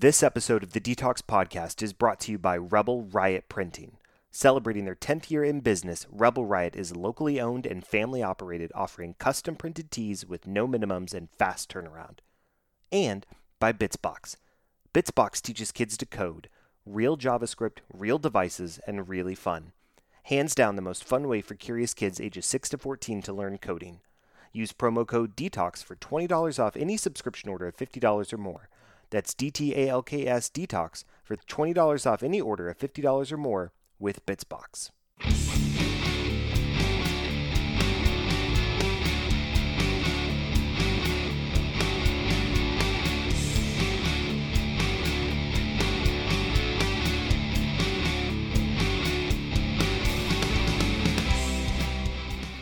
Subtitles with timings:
[0.00, 3.96] This episode of the DTALKS Podcast is brought to you by Rebel Riot Printing.
[4.30, 9.16] Celebrating their 10th year in business, Rebel Riot is locally owned and family operated, offering
[9.18, 12.18] custom printed tees with no minimums and fast turnaround.
[12.92, 13.26] And
[13.58, 14.36] by Bitsbox.
[14.94, 16.48] Bitsbox teaches kids to code
[16.86, 19.72] real JavaScript, real devices, and really fun.
[20.22, 23.58] Hands down, the most fun way for curious kids ages 6 to 14 to learn
[23.58, 23.98] coding.
[24.52, 28.68] Use promo code DETOX for $20 off any subscription order of $50 or more.
[29.10, 34.90] That's DTALKS Detox for $20 off any order of $50 or more with Bitsbox.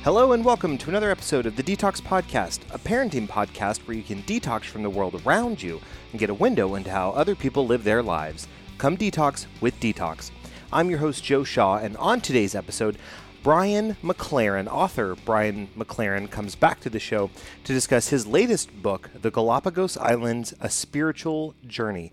[0.06, 4.04] Hello and welcome to another episode of the DTALKS Podcast, a parenting podcast where you
[4.04, 5.80] can detox from the world around you
[6.12, 8.46] and get a window into how other people live their lives.
[8.78, 10.30] Come detox with DTALKS.
[10.72, 12.98] I'm your host, Joe Shaw, and on today's episode,
[13.42, 17.28] Brian McLaren, author Brian McLaren, comes back to the show
[17.64, 22.12] to discuss his latest book, The Galapagos Islands A Spiritual Journey.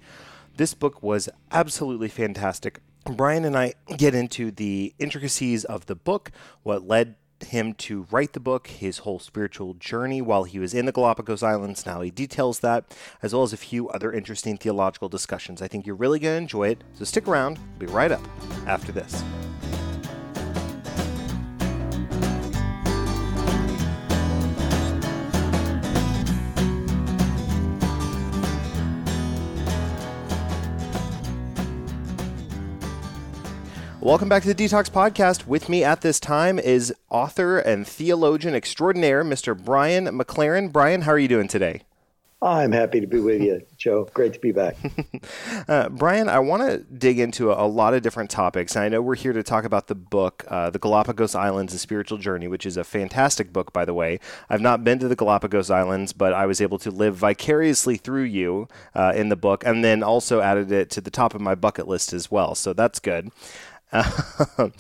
[0.58, 2.80] This book was absolutely fantastic.
[3.06, 6.32] Brian and I get into the intricacies of the book,
[6.64, 10.86] what led him to write the book, his whole spiritual journey while he was in
[10.86, 11.86] the Galapagos Islands.
[11.86, 15.62] Now he details that, as well as a few other interesting theological discussions.
[15.62, 17.60] I think you're really going to enjoy it, so stick around.
[17.80, 18.22] We'll be right up
[18.68, 19.24] after this.
[34.04, 35.48] Welcome back to the DTALKS Podcast.
[35.48, 39.58] With me at this time is author and theologian extraordinaire, Mr.
[39.58, 40.74] Brian McLaren.
[40.74, 41.84] Brian, how are you doing today?
[42.42, 44.10] I'm happy to be with you, Joe.
[44.14, 44.76] Great to be back.
[45.70, 48.76] uh, Brian, I want to dig into a, a, lot of different topics.
[48.76, 52.18] I know we're here to talk about the book, uh, The Galapagos Islands A Spiritual
[52.18, 54.20] Journey, which is a fantastic book, by the way.
[54.50, 58.24] I've not been to the Galapagos Islands, but I was able to live vicariously through
[58.24, 61.56] you uh, in the book and then also added it to the top of my
[61.56, 62.56] bucket list as well.
[62.56, 63.32] So that's good.
[64.58, 64.74] um,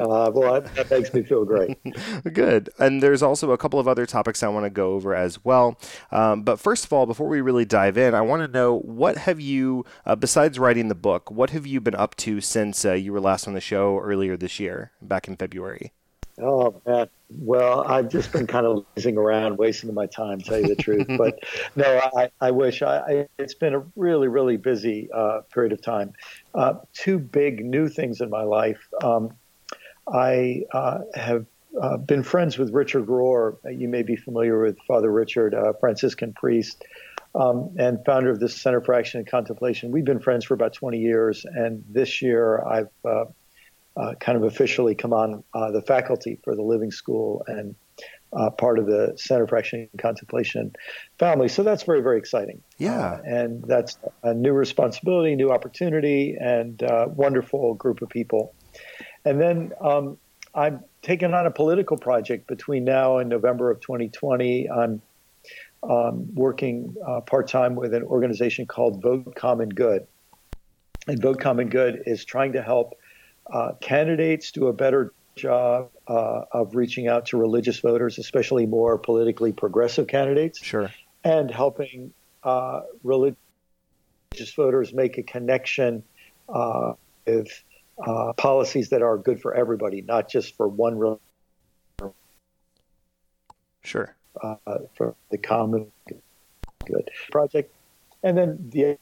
[0.00, 1.78] uh, well, that makes me feel great.
[2.32, 2.70] Good.
[2.78, 5.78] And there's also a couple of other topics I want to go over as well.
[6.10, 9.18] Um, but first of all, before we really dive in, I want to know what
[9.18, 12.92] have you, uh, besides writing the book, what have you been up to since uh,
[12.92, 15.92] you were last on the show earlier this year, back in February?
[16.38, 17.08] Oh man,
[17.38, 21.06] well, I've just been kind of lazing around, wasting my time, tell you the truth.
[21.20, 21.40] But
[21.76, 25.82] no, I, I wish I, I, It's been a really, really busy uh, period of
[25.82, 26.12] time.
[26.54, 28.80] Uh, two big new things in my life.
[29.02, 29.34] Um,
[30.12, 31.46] I uh, have
[31.80, 33.56] uh, been friends with Richard Rohr.
[33.70, 36.84] You may be familiar with Father Richard, a Franciscan priest.
[37.32, 39.92] Um, and founder of the Center for Action and Contemplation.
[39.92, 42.88] We've been friends for about 20 years, and this year I've
[43.96, 47.74] uh, kind of officially come on uh, the faculty for the Living School and
[48.32, 50.72] uh, part of the Center for Action and Contemplation
[51.18, 51.48] family.
[51.48, 52.62] So that's very, very exciting.
[52.78, 52.98] Yeah.
[53.00, 58.54] Uh, and that's a new responsibility, new opportunity, and uh, wonderful group of people.
[59.24, 60.16] And then um,
[60.54, 64.70] I'm taking on a political project between now and November of 2020.
[64.70, 65.02] I'm
[65.82, 70.06] um, working uh, part time with an organization called Vote Common Good.
[71.06, 72.94] And Vote Common Good is trying to help
[73.52, 78.98] uh, candidates do a better job uh, of reaching out to religious voters, especially more
[78.98, 80.62] politically progressive candidates.
[80.62, 80.90] Sure.
[81.24, 82.12] And helping
[82.42, 83.36] uh, religious
[84.56, 86.02] voters make a connection
[86.48, 86.94] uh,
[87.26, 87.64] with
[88.04, 91.20] uh, policies that are good for everybody, not just for one religion.
[93.82, 94.14] Sure.
[94.40, 94.56] Uh,
[94.94, 95.90] for the common
[96.86, 97.74] good project.
[98.22, 98.98] And then the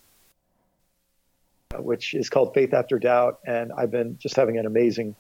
[1.77, 3.41] which is called Faith After Doubt.
[3.47, 5.15] And I've been just having an amazing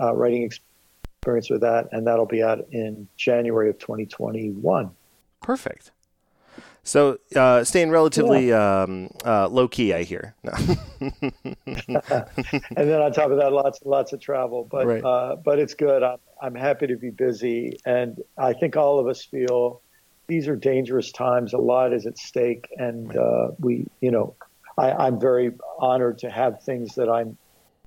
[0.00, 1.88] uh, writing experience with that.
[1.92, 4.90] And that'll be out in January of 2021.
[5.40, 5.90] Perfect.
[6.82, 8.82] So uh, staying relatively yeah.
[8.82, 10.36] um, uh, low key, I hear.
[10.44, 10.52] No.
[11.00, 11.16] and
[12.76, 14.68] then on top of that, lots and lots of travel.
[14.70, 15.04] But right.
[15.04, 16.04] uh, but it's good.
[16.04, 19.82] I'm I'm happy to be busy, and I think all of us feel
[20.28, 21.52] these are dangerous times.
[21.54, 23.18] A lot is at stake, and right.
[23.18, 24.36] Uh, we you know
[24.78, 27.36] I, am very honored to have things that I'm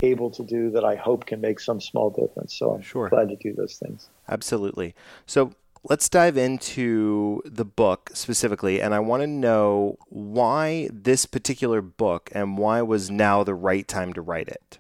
[0.02, 2.54] able to do that I hope can make some small difference.
[2.54, 3.10] So I'm sure.
[3.10, 4.10] glad to do those things.
[4.28, 4.96] Absolutely.
[5.26, 5.54] So
[5.84, 12.30] let's dive into the book specifically, and I want to know why this particular book
[12.34, 14.80] and why was now the right time to write it.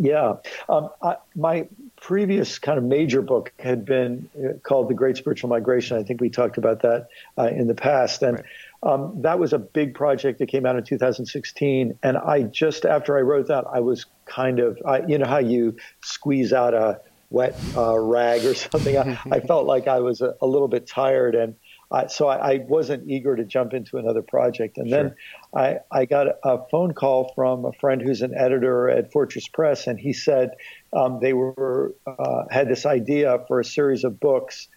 [0.00, 0.34] Yeah,
[0.68, 1.66] um, I, my
[2.00, 5.96] previous kind of major book had been uh, called The Great Spiritual Migration.
[5.96, 8.36] I think we talked about that uh, in the past, and.
[8.36, 8.46] Right
[8.82, 11.98] um, that was a big project that came out in 2016.
[12.02, 15.38] And I just after I wrote that, I was kind of, I, you know, how
[15.38, 18.96] you squeeze out a wet uh, rag or something.
[18.96, 21.56] I, I, felt like I was a, a little bit tired, and
[21.90, 24.78] I, so I, wasn't eager to jump into another project.
[24.78, 25.02] And sure.
[25.02, 25.14] then
[25.54, 29.86] I, I got a phone call from a friend who's an editor at Fortress Press,
[29.86, 30.50] and he said
[30.92, 34.68] um, they were uh, had this idea for a series of books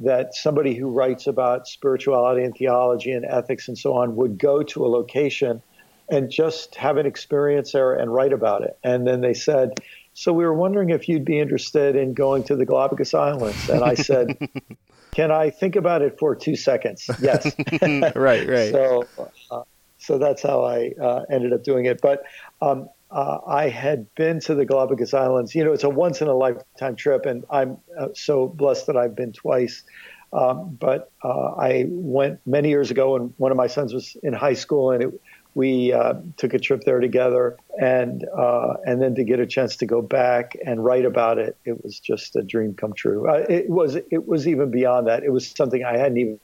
[0.00, 4.62] that somebody who writes about spirituality and theology and ethics and so on would go
[4.62, 5.62] to a location
[6.08, 8.78] and just have an experience there and write about it.
[8.82, 9.80] And then they said,
[10.14, 13.68] So we were wondering if you'd be interested in going to the Galapagos Islands.
[13.68, 14.38] And I said,
[15.12, 17.10] Can I think about it for two seconds?
[17.20, 17.54] Yes.
[18.14, 18.72] right, right.
[18.72, 19.08] So,
[19.50, 19.62] uh,
[19.98, 22.00] so that's how I uh, ended up doing it.
[22.00, 22.22] But
[22.62, 25.54] um, uh, I had been to the Galapagos Islands.
[25.54, 28.96] You know, it's a once in a lifetime trip, and I'm uh, so blessed that
[28.96, 29.84] I've been twice.
[30.32, 34.34] Um, but uh, I went many years ago, and one of my sons was in
[34.34, 35.20] high school, and it,
[35.54, 37.56] we uh, took a trip there together.
[37.80, 41.56] And uh, and then to get a chance to go back and write about it,
[41.64, 43.26] it was just a dream come true.
[43.26, 45.24] Uh, it was it was even beyond that.
[45.24, 46.40] It was something I hadn't even.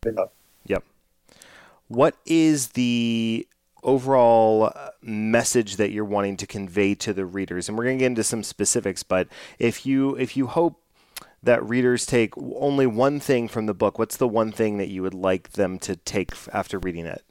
[0.00, 0.32] Been up.
[0.64, 0.82] Yep.
[1.88, 3.46] What is the
[3.82, 7.68] overall uh, message that you're wanting to convey to the readers.
[7.68, 9.28] And we're going to get into some specifics but
[9.58, 10.82] if you if you hope
[11.42, 15.02] that readers take only one thing from the book what's the one thing that you
[15.02, 17.24] would like them to take after reading it?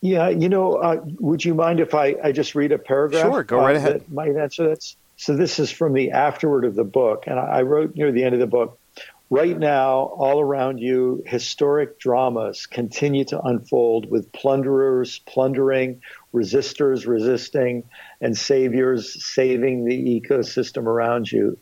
[0.00, 3.42] Yeah you know uh, would you mind if I, I just read a paragraph sure
[3.44, 4.12] go right uh, ahead.
[4.12, 4.94] might answer that?
[5.16, 8.34] So this is from the afterword of the book and I wrote near the end
[8.34, 8.79] of the book
[9.32, 16.02] Right now, all around you, historic dramas continue to unfold with plunderers plundering,
[16.34, 17.84] resistors resisting,
[18.20, 21.56] and saviors saving the ecosystem around you.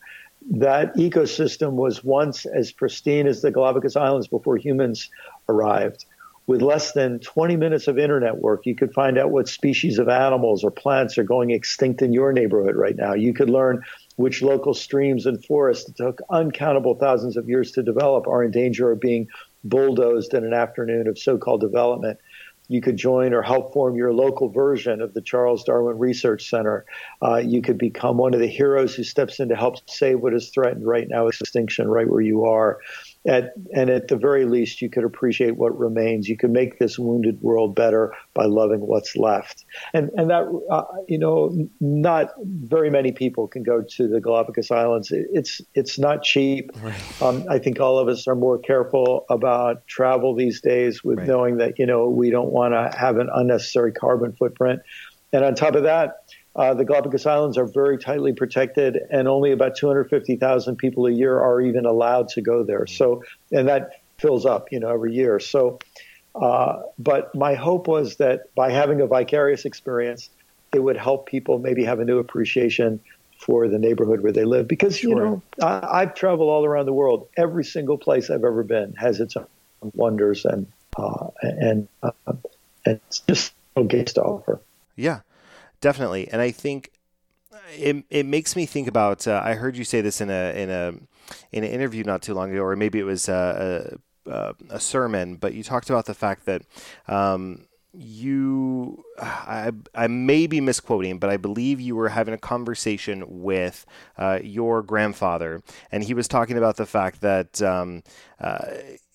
[0.50, 5.10] That ecosystem was once as pristine as the Galapagos Islands before humans
[5.46, 6.06] arrived.
[6.46, 10.08] With less than 20 minutes of internet work, you could find out what species of
[10.08, 13.12] animals or plants are going extinct in your neighborhood right now.
[13.12, 13.82] You could learn
[14.18, 18.50] which local streams and forests that took uncountable thousands of years to develop are in
[18.50, 19.28] danger of being
[19.62, 22.18] bulldozed in an afternoon of so called development.
[22.66, 26.84] You could join or help form your local version of the Charles Darwin Research Center.
[27.22, 30.34] Uh, you could become one of the heroes who steps in to help save what
[30.34, 32.80] is threatened right now, with extinction, right where you are
[33.26, 36.28] at, and at the very least, you could appreciate what remains.
[36.28, 39.64] You could make this wounded world better by loving what's left.
[39.92, 44.70] And and that uh, you know, not very many people can go to the Galapagos
[44.70, 45.10] Islands.
[45.12, 46.70] It's it's not cheap.
[46.80, 47.22] Right.
[47.22, 51.26] Um, I think all of us are more careful about travel these days, with right.
[51.26, 54.80] knowing that you know we don't want to have an unnecessary carbon footprint.
[55.32, 56.24] And on top of that,
[56.58, 61.38] uh, the Galapagos Islands are very tightly protected, and only about 250,000 people a year
[61.38, 62.84] are even allowed to go there.
[62.88, 63.22] So,
[63.52, 65.38] and that fills up, you know, every year.
[65.38, 65.78] So,
[66.34, 70.30] uh, but my hope was that by having a vicarious experience,
[70.74, 72.98] it would help people maybe have a new appreciation
[73.38, 74.66] for the neighborhood where they live.
[74.66, 75.10] Because sure.
[75.10, 77.28] you know, I, have traveled all around the world.
[77.36, 79.46] Every single place I've ever been has its own
[79.94, 80.66] wonders and
[80.96, 82.10] uh, and uh,
[82.84, 84.60] and it's just no gates to offer.
[84.96, 85.20] Yeah,
[85.80, 86.28] definitely.
[86.28, 86.90] And I think
[87.76, 89.26] it it makes me think about.
[89.26, 90.94] Uh, I heard you say this in a in a
[91.52, 93.96] in an interview not too long ago, or maybe it was uh,
[94.26, 95.36] a, a, a sermon.
[95.36, 96.62] But you talked about the fact that.
[97.06, 97.64] Um,
[97.94, 103.86] you I, I may be misquoting but i believe you were having a conversation with
[104.18, 108.02] uh, your grandfather and he was talking about the fact that um,
[108.40, 108.66] uh,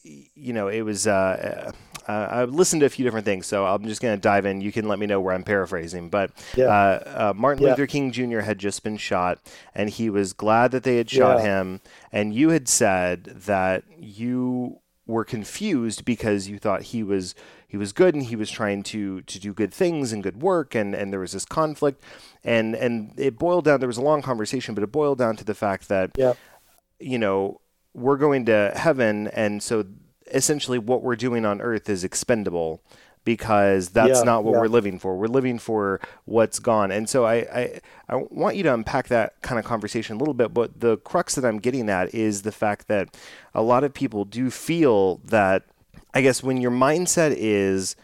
[0.04, 1.72] you know it was uh,
[2.08, 4.62] uh, I've listened to a few different things, so I'm just going to dive in.
[4.62, 6.10] You can let me know where I'm paraphrasing.
[6.10, 6.66] But yeah.
[6.66, 7.70] uh, uh, Martin yeah.
[7.70, 8.40] Luther King Jr.
[8.40, 9.40] had just been shot,
[9.74, 11.44] and he was glad that they had shot yeah.
[11.44, 11.82] him.
[12.12, 17.36] And you had said that you were confused because you thought he was
[17.68, 20.76] he was good and he was trying to to do good things and good work
[20.76, 22.02] and and there was this conflict
[22.44, 25.44] and and it boiled down there was a long conversation but it boiled down to
[25.44, 26.16] the fact that
[27.00, 27.60] you know
[27.94, 29.86] we're going to heaven and so
[30.34, 32.82] essentially what we're doing on earth is expendable
[33.26, 34.60] because that's yeah, not what yeah.
[34.60, 35.16] we're living for.
[35.16, 36.92] We're living for what's gone.
[36.92, 40.34] And so I, I, I want you to unpack that kind of conversation a little
[40.34, 40.54] bit.
[40.54, 43.16] But the crux that I'm getting at is the fact that
[43.54, 45.64] a lot of people do feel that,
[46.14, 47.96] I guess, when your mindset is,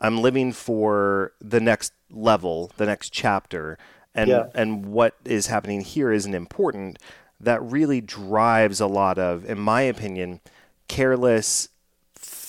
[0.00, 3.78] I'm living for the next level, the next chapter,
[4.14, 4.46] and, yeah.
[4.54, 6.98] and what is happening here isn't important,
[7.40, 10.40] that really drives a lot of, in my opinion,
[10.88, 11.68] careless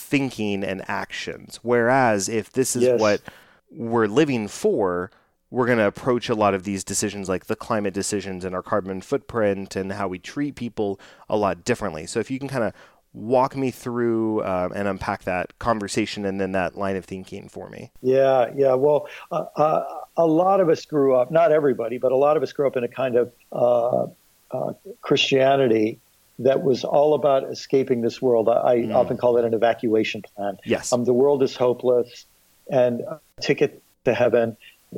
[0.05, 1.59] thinking and actions.
[1.63, 2.99] Whereas if this is yes.
[2.99, 3.21] what
[3.71, 5.11] we're living for,
[5.49, 8.61] we're going to approach a lot of these decisions like the climate decisions and our
[8.61, 12.05] carbon footprint and how we treat people a lot differently.
[12.05, 12.73] So if you can kind of
[13.13, 17.69] walk me through uh, and unpack that conversation and then that line of thinking for
[17.69, 17.91] me.
[18.01, 18.73] Yeah, yeah.
[18.73, 19.83] Well, uh, uh,
[20.17, 22.75] a lot of us grew up, not everybody, but a lot of us grew up
[22.75, 24.07] in a kind of uh,
[24.51, 25.99] uh, Christianity
[26.39, 28.49] that was all about escaping this world.
[28.49, 28.95] I mm.
[28.95, 30.57] often call it an evacuation plan.
[30.65, 30.91] Yes.
[30.91, 32.25] Um, the world is hopeless,
[32.69, 34.57] and a ticket to heaven.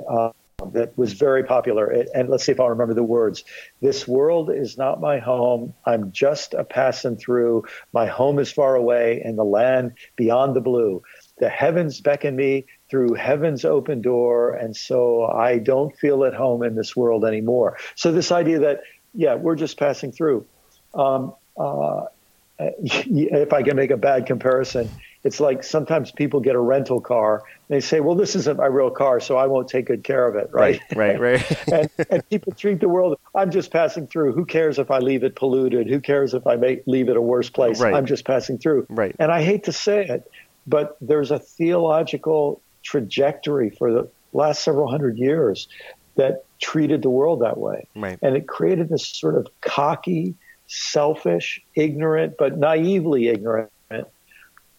[0.10, 0.32] Uh,
[0.74, 1.86] that was very popular.
[2.15, 3.44] And let's see if I'll remember the words.
[3.79, 5.75] This world is not my home.
[5.86, 7.65] I'm just a passing through.
[7.94, 11.03] My home is far away in the land beyond the blue.
[11.38, 14.56] The heavens beckon me through heaven's open door.
[14.56, 17.77] And so I don't feel at home in this world anymore.
[17.94, 18.82] So this idea that,
[19.13, 20.46] yeah, we're just passing through.
[20.94, 22.06] Um, uh,
[22.60, 24.89] if I can make a bad comparison,
[25.24, 27.44] it's like sometimes people get a rental car.
[27.70, 30.27] And they say, "Well, this isn't my real car, so I won't take good care
[30.27, 31.67] of it." Right, right, right.
[31.67, 31.67] right.
[31.98, 33.20] and, and people treat the world.
[33.36, 34.34] I'm just passing through.
[34.34, 35.88] Who cares if I leave it polluted?
[35.88, 37.79] Who cares if I make leave it a worse place?
[37.79, 37.94] Right.
[37.94, 38.88] I'm just passing through.
[38.89, 39.15] Right.
[39.20, 40.32] And I hate to say it,
[40.65, 45.67] but there's a theological trajectory for the last several hundred years
[46.15, 47.88] that treated the world that way.
[47.96, 48.17] Right.
[48.22, 50.36] And it created this sort of cocky,
[50.67, 53.71] selfish, ignorant, but naively ignorant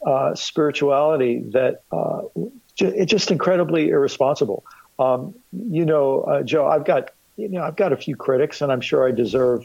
[0.07, 2.23] uh, spirituality that uh,
[2.77, 4.65] it's just incredibly irresponsible.
[4.99, 8.71] Um, you know, uh, Joe, I've got you know I've got a few critics, and
[8.71, 9.65] I'm sure I deserve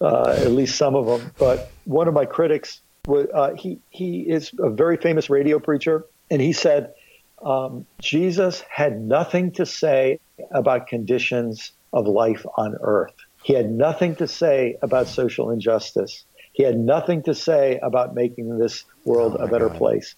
[0.00, 1.32] uh, at least some of them.
[1.38, 6.04] But one of my critics was uh, he he is a very famous radio preacher,
[6.30, 6.92] and he said
[7.42, 13.14] um, Jesus had nothing to say about conditions of life on earth.
[13.42, 16.24] He had nothing to say about social injustice.
[16.52, 19.78] He had nothing to say about making this world oh a better God.
[19.78, 20.14] place.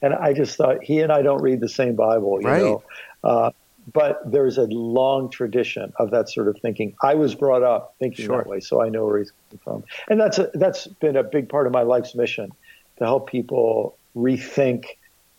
[0.00, 2.62] And I just thought he and I don't read the same Bible, you right.
[2.62, 2.82] know.
[3.22, 3.50] Uh,
[3.92, 6.94] but there's a long tradition of that sort of thinking.
[7.02, 8.38] I was brought up thinking sure.
[8.38, 9.84] that way, so I know where he's coming from.
[10.08, 12.52] And that's a, that's been a big part of my life's mission
[12.98, 14.86] to help people rethink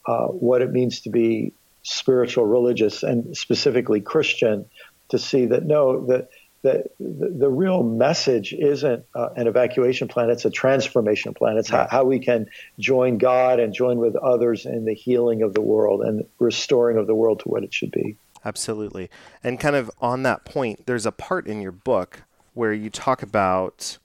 [0.06, 4.66] uh, what it means to be spiritual, religious, and specifically Christian.
[5.10, 6.30] To see that no, that
[6.63, 11.58] the, the, the real message isn't uh, an evacuation plan, it's a transformation plan.
[11.58, 12.48] It's how, how we can
[12.79, 17.05] join God and join with others in the healing of the world and restoring of
[17.05, 18.15] the world to what it should be.
[18.46, 19.10] Absolutely.
[19.43, 23.22] And kind of on that point, there's a part in your book where you talk
[23.22, 23.98] about,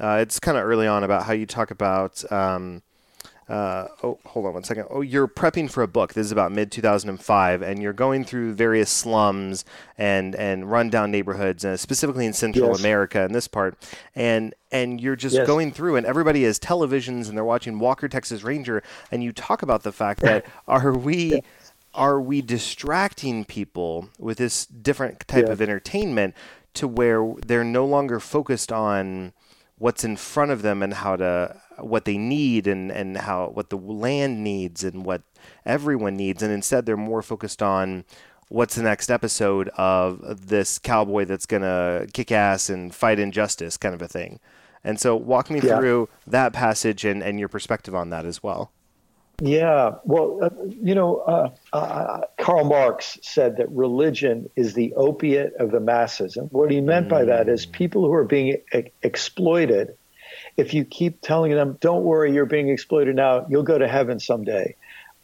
[0.00, 2.82] uh, it's kind of early on about how you talk about um,
[3.48, 4.86] uh, oh, hold on one second.
[4.90, 6.14] Oh, you're prepping for a book.
[6.14, 9.64] This is about mid 2005, and you're going through various slums
[9.96, 12.80] and and rundown neighborhoods, uh, specifically in Central yes.
[12.80, 13.76] America in this part,
[14.16, 15.46] and and you're just yes.
[15.46, 19.62] going through, and everybody has televisions, and they're watching Walker Texas Ranger, and you talk
[19.62, 21.34] about the fact that are we.
[21.34, 21.40] Yeah.
[21.94, 25.52] Are we distracting people with this different type yeah.
[25.52, 26.34] of entertainment
[26.74, 29.32] to where they're no longer focused on
[29.78, 33.70] what's in front of them and how to what they need and, and how what
[33.70, 35.22] the land needs and what
[35.64, 36.42] everyone needs.
[36.42, 38.04] And instead they're more focused on
[38.48, 43.94] what's the next episode of this cowboy that's gonna kick ass and fight injustice kind
[43.94, 44.40] of a thing.
[44.82, 45.76] And so walk me yeah.
[45.76, 48.72] through that passage and, and your perspective on that as well
[49.40, 50.50] yeah, well, uh,
[50.80, 56.36] you know, uh, uh, Karl Marx said that religion is the opiate of the masses.
[56.36, 57.10] And what he meant mm.
[57.10, 57.72] by that is mm.
[57.72, 59.96] people who are being e- exploited,
[60.56, 64.20] if you keep telling them, don't worry, you're being exploited now, you'll go to heaven
[64.20, 64.74] someday.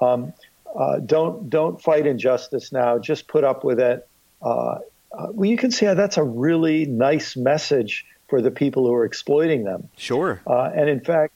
[0.00, 0.34] Um,
[0.74, 4.06] uh, don't, don't fight injustice now, just put up with it.
[4.42, 4.78] Uh,
[5.12, 8.94] uh, well, you can see how that's a really nice message for the people who
[8.94, 9.88] are exploiting them.
[9.96, 10.40] Sure.
[10.46, 11.34] and in fact,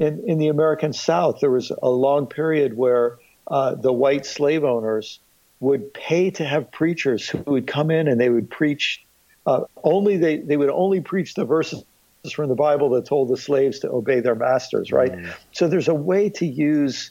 [0.00, 4.64] in, in the American South, there was a long period where uh, the white slave
[4.64, 5.20] owners
[5.60, 9.04] would pay to have preachers who would come in and they would preach
[9.46, 11.84] uh, only they, they would only preach the verses
[12.34, 15.12] from the Bible that told the slaves to obey their masters, right?
[15.12, 15.34] Mm.
[15.52, 17.10] So there's a way to use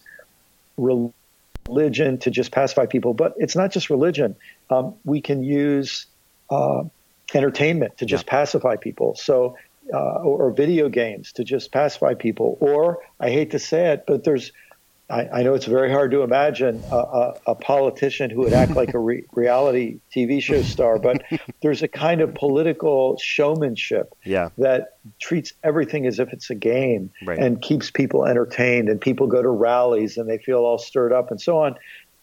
[0.78, 4.36] religion to just pacify people, but it's not just religion.
[4.70, 6.06] Um, we can use
[6.50, 6.84] uh,
[7.34, 8.32] entertainment to just yeah.
[8.32, 9.16] pacify people.
[9.16, 9.58] So
[9.94, 12.58] uh, or, or, video games to just pacify people.
[12.60, 14.52] Or I hate to say it, but there's
[15.10, 18.72] I, I know it's very hard to imagine a, a, a politician who would act
[18.74, 21.24] like a re- reality TV show star, but
[21.62, 24.50] there's a kind of political showmanship yeah.
[24.60, 27.40] that treats everything as if it's a game right.
[27.40, 31.32] and keeps people entertained, and people go to rallies and they feel all stirred up
[31.32, 31.76] and so on.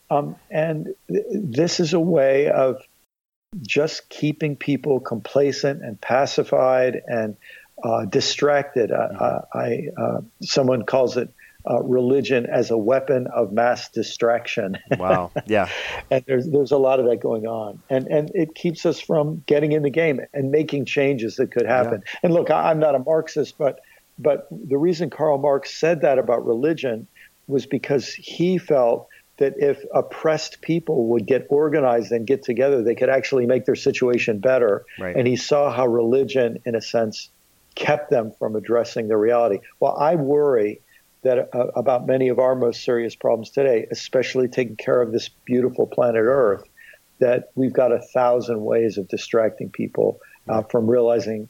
[0.09, 2.81] Um, and th- this is a way of
[3.63, 7.37] just keeping people complacent and pacified and
[7.83, 8.91] uh, distracted.
[8.91, 9.59] Mm-hmm.
[9.59, 11.33] I, uh, someone calls it
[11.69, 14.79] uh, religion as a weapon of mass distraction.
[14.99, 15.33] Wow.
[15.47, 15.69] Yeah.
[16.11, 19.43] and there's there's a lot of that going on, and and it keeps us from
[19.47, 22.03] getting in the game and making changes that could happen.
[22.05, 22.21] Yeah.
[22.25, 23.81] And look, I, am not a Marxist, but
[24.19, 27.07] but the reason Karl Marx said that about religion
[27.47, 29.09] was because he felt
[29.39, 33.75] that if oppressed people would get organized and get together, they could actually make their
[33.75, 34.85] situation better.
[34.99, 35.15] Right.
[35.15, 37.31] And he saw how religion, in a sense,
[37.75, 39.59] kept them from addressing the reality.
[39.81, 40.81] Well, I worry
[41.23, 45.29] that uh, about many of our most serious problems today, especially taking care of this
[45.45, 46.65] beautiful planet Earth,
[47.19, 51.49] that we've got a thousand ways of distracting people uh, from realizing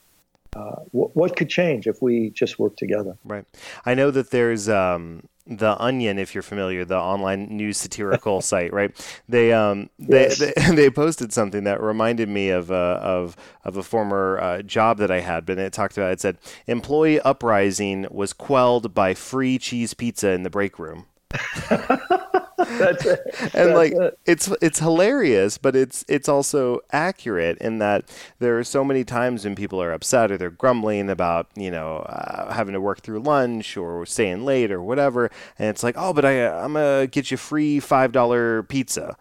[0.54, 3.16] uh, w- what could change if we just work together.
[3.24, 3.44] Right.
[3.84, 8.72] I know that there's um, the Onion, if you're familiar, the online news satirical site,
[8.72, 8.90] right?
[9.28, 10.38] They um they, Yes.
[10.38, 14.98] they they posted something that reminded me of uh, of of a former uh, job
[14.98, 19.58] that I had, but it talked about it said employee uprising was quelled by free
[19.58, 21.06] cheese pizza in the break room.
[22.78, 23.20] That's it.
[23.40, 24.18] and That's like it.
[24.26, 28.04] it's it's hilarious but it's it's also accurate in that
[28.38, 31.98] there are so many times when people are upset or they're grumbling about you know
[31.98, 36.12] uh, having to work through lunch or staying late or whatever and it's like oh
[36.12, 39.16] but i i'm gonna get you free five dollar pizza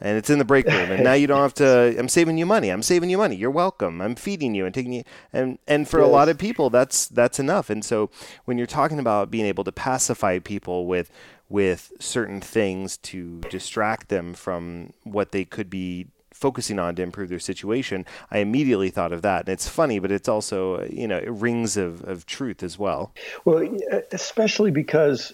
[0.00, 2.44] and it's in the break room and now you don't have to i'm saving you
[2.44, 5.88] money i'm saving you money you're welcome i'm feeding you and taking you and and
[5.88, 8.10] for a lot of people that's that's enough and so
[8.44, 11.10] when you're talking about being able to pacify people with
[11.54, 17.28] with certain things to distract them from what they could be focusing on to improve
[17.28, 21.06] their situation i immediately thought of that and it's funny but it's also uh, you
[21.06, 23.12] know it rings of, of truth as well
[23.44, 23.62] Well,
[24.10, 25.32] especially because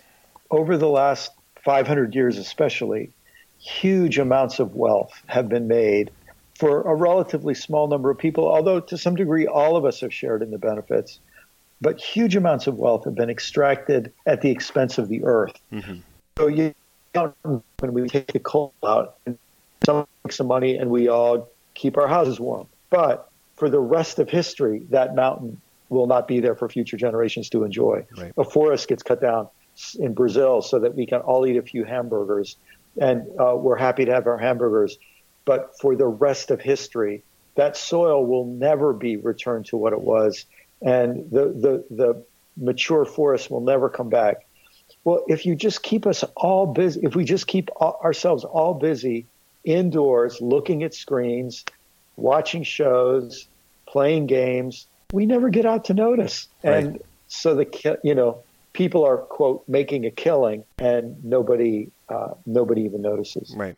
[0.51, 1.33] over the last
[1.65, 3.11] 500 years, especially,
[3.59, 6.11] huge amounts of wealth have been made
[6.59, 10.13] for a relatively small number of people, although to some degree all of us have
[10.13, 11.21] shared in the benefits.
[11.81, 15.59] But huge amounts of wealth have been extracted at the expense of the earth.
[16.39, 16.75] So you
[17.15, 19.39] know, when we take the coal out, and
[19.85, 22.67] someone makes some money and we all keep our houses warm.
[22.91, 27.51] But for the rest of history, that mountain will not be there for future generations
[27.51, 28.07] to enjoy.
[28.17, 28.33] Right.
[28.37, 29.49] A forest gets cut down
[29.99, 32.57] in Brazil so that we can all eat a few hamburgers,
[33.01, 34.99] and uh, we're happy to have our hamburgers.
[35.45, 37.23] But for the rest of history,
[37.57, 40.47] that soil will never be returned to what it was,
[40.81, 42.25] and the the, the
[42.57, 44.47] mature forest will never come back.
[45.05, 49.27] Well, if you just keep us all busy, if we just keep ourselves all busy
[49.65, 51.65] indoors, looking at screens,
[52.17, 53.47] watching shows,
[53.89, 56.49] playing games, we never get out to notice.
[56.63, 62.83] And so the you know people are quote making a killing, and nobody uh, nobody
[62.83, 63.55] even notices.
[63.57, 63.77] Right.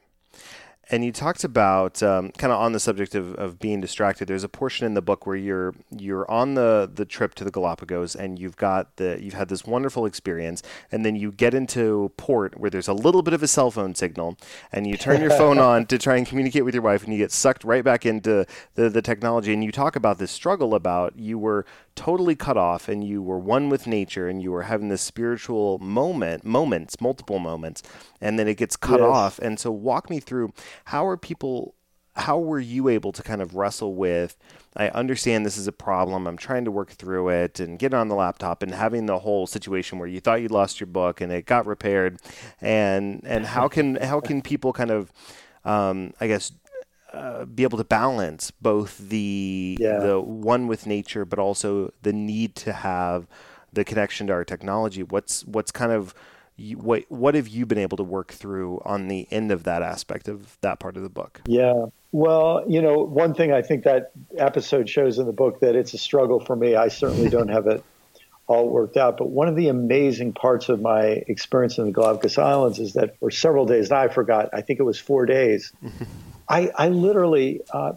[0.93, 4.29] And you talked about um, kind of on the subject of, of being distracted.
[4.29, 7.51] There's a portion in the book where you're you're on the, the trip to the
[7.51, 12.13] Galapagos and you've got the you've had this wonderful experience, and then you get into
[12.19, 14.37] port where there's a little bit of a cell phone signal,
[14.71, 17.19] and you turn your phone on to try and communicate with your wife, and you
[17.19, 19.55] get sucked right back into the, the technology.
[19.55, 23.39] And you talk about this struggle about you were totally cut off and you were
[23.39, 27.83] one with nature and you were having this spiritual moment moments multiple moments
[28.21, 29.09] and then it gets cut Yes.
[29.09, 30.53] off and so walk me through
[30.87, 31.75] how are people
[32.17, 34.37] how were you able to kind of wrestle with
[34.77, 38.09] i understand this is a problem i'm trying to work through it and get on
[38.09, 41.33] the laptop and having the whole situation where you thought you lost your book and
[41.33, 42.19] it got repaired
[42.61, 45.11] and and how can how can people kind of
[45.65, 46.53] um, i guess
[47.13, 49.99] uh, be able to balance both the Yeah.
[49.99, 53.27] the one with nature, but also the need to have
[53.73, 55.03] the connection to our technology.
[55.03, 56.15] What's what's kind of
[56.57, 59.83] you, what what have you been able to work through on the end of that
[59.83, 61.41] aspect of that part of the book?
[61.47, 61.87] Yeah.
[62.13, 65.95] Well, you know, one thing I think that episode shows in the book that it's
[65.95, 66.77] a struggle for me.
[66.77, 67.83] I certainly don't have it
[68.49, 69.17] all worked out.
[69.17, 73.19] But one of the amazing parts of my experience in the Galapagos Islands is that
[73.19, 75.73] for several days, now I forgot, I think it was four days,
[76.49, 77.93] I, I literally, uh,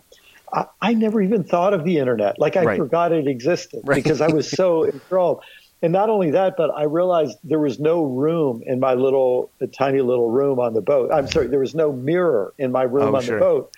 [0.54, 2.40] I, I never even thought of the internet.
[2.40, 2.78] Like I Right.
[2.78, 4.04] forgot it existed Right.
[4.04, 5.44] because I was so enthralled.
[5.82, 10.02] And not only that, but I realized there was no room in my little, tiny
[10.02, 11.12] little room on the boat.
[11.14, 13.38] I'm sorry, there was no mirror in my room Oh, on sure.
[13.40, 13.70] the boat.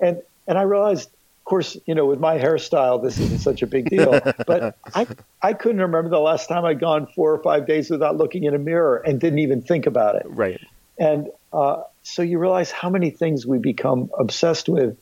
[0.00, 3.66] And and I realized, of course, you know, with my hairstyle, this isn't such a
[3.66, 4.20] big deal.
[4.46, 5.06] but I
[5.42, 8.54] I couldn't remember the last time I'd gone four or five days without looking in
[8.54, 10.22] a mirror and didn't even think about it.
[10.26, 10.58] Right.
[10.98, 14.96] And uh, so you realize how many things we become obsessed with.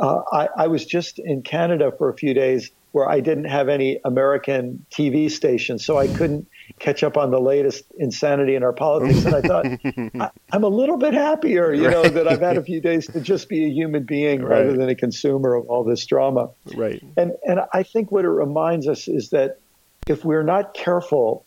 [0.00, 3.70] Uh, I, I was just in Canada for a few days where I didn't have
[3.70, 6.46] any American TV stations, so I couldn't
[6.78, 9.24] catch up on the latest insanity in our politics.
[9.24, 9.66] And I thought,
[10.20, 13.20] I, I'm a little bit happier, you know, that I've had a few days to
[13.20, 16.50] just be a human being rather than a consumer of all this drama.
[16.74, 17.02] Right.
[17.16, 19.58] And and I think what it reminds us is that
[20.06, 21.46] if we're not careful,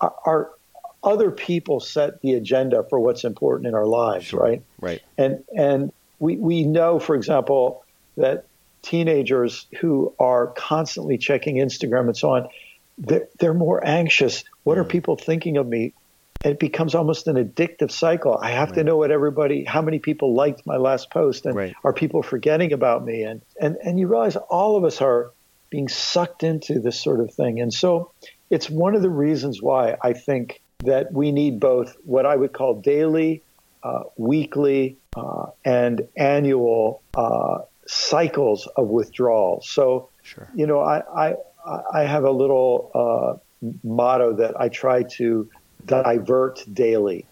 [0.00, 0.50] our
[1.02, 4.40] other people set the agenda for what's important in our lives, Sure.
[4.40, 4.62] right?
[4.80, 5.00] Right.
[5.16, 7.84] And and we we know, for example,
[8.16, 8.44] that
[8.82, 12.48] teenagers who are constantly checking Instagram and so on,
[12.98, 14.44] they're, they're more anxious.
[14.64, 14.88] What are mm.
[14.88, 15.92] people thinking of me?
[16.44, 18.38] it becomes almost an addictive cycle.
[18.40, 18.76] I have right.
[18.76, 21.74] to know what everybody, how many people liked my last post, and right.
[21.84, 23.22] are people forgetting about me?
[23.24, 25.32] And and and you realize all of us are
[25.68, 27.60] being sucked into this sort of thing.
[27.60, 28.12] And so,
[28.48, 32.52] it's one of the reasons why I think that we need both what I would
[32.52, 33.42] call daily,
[33.82, 39.62] uh, weekly, uh, and annual uh, cycles of withdrawal.
[39.62, 40.48] So, sure.
[40.54, 41.36] you know, I I
[41.92, 45.48] I have a little uh, motto that I try to
[45.84, 47.26] divert daily,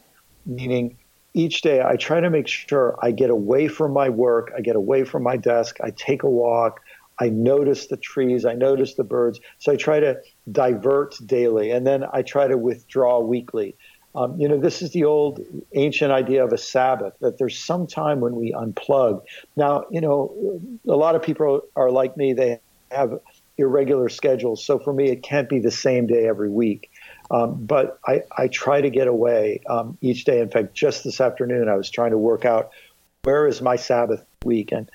[0.46, 0.96] meaning
[1.34, 4.76] each day I try to make sure I get away from my work, I get
[4.76, 6.80] away from my desk, I take a walk,
[7.18, 9.40] I notice the trees, I notice the birds.
[9.58, 10.20] So I try to
[10.52, 13.76] divert daily, and then I try to withdraw weekly.
[14.14, 15.40] Um, you know, this is the old
[15.74, 19.22] ancient idea of a Sabbath, that there's some time when we unplug.
[19.56, 23.20] Now, you know, a lot of people are like me, they have
[23.58, 24.64] irregular schedules.
[24.64, 26.90] So for me, it can't be the same day every week.
[27.30, 30.40] Um, but I, I try to get away um, each day.
[30.40, 32.70] In fact, just this afternoon, I was trying to work out
[33.24, 34.90] where is my Sabbath week, and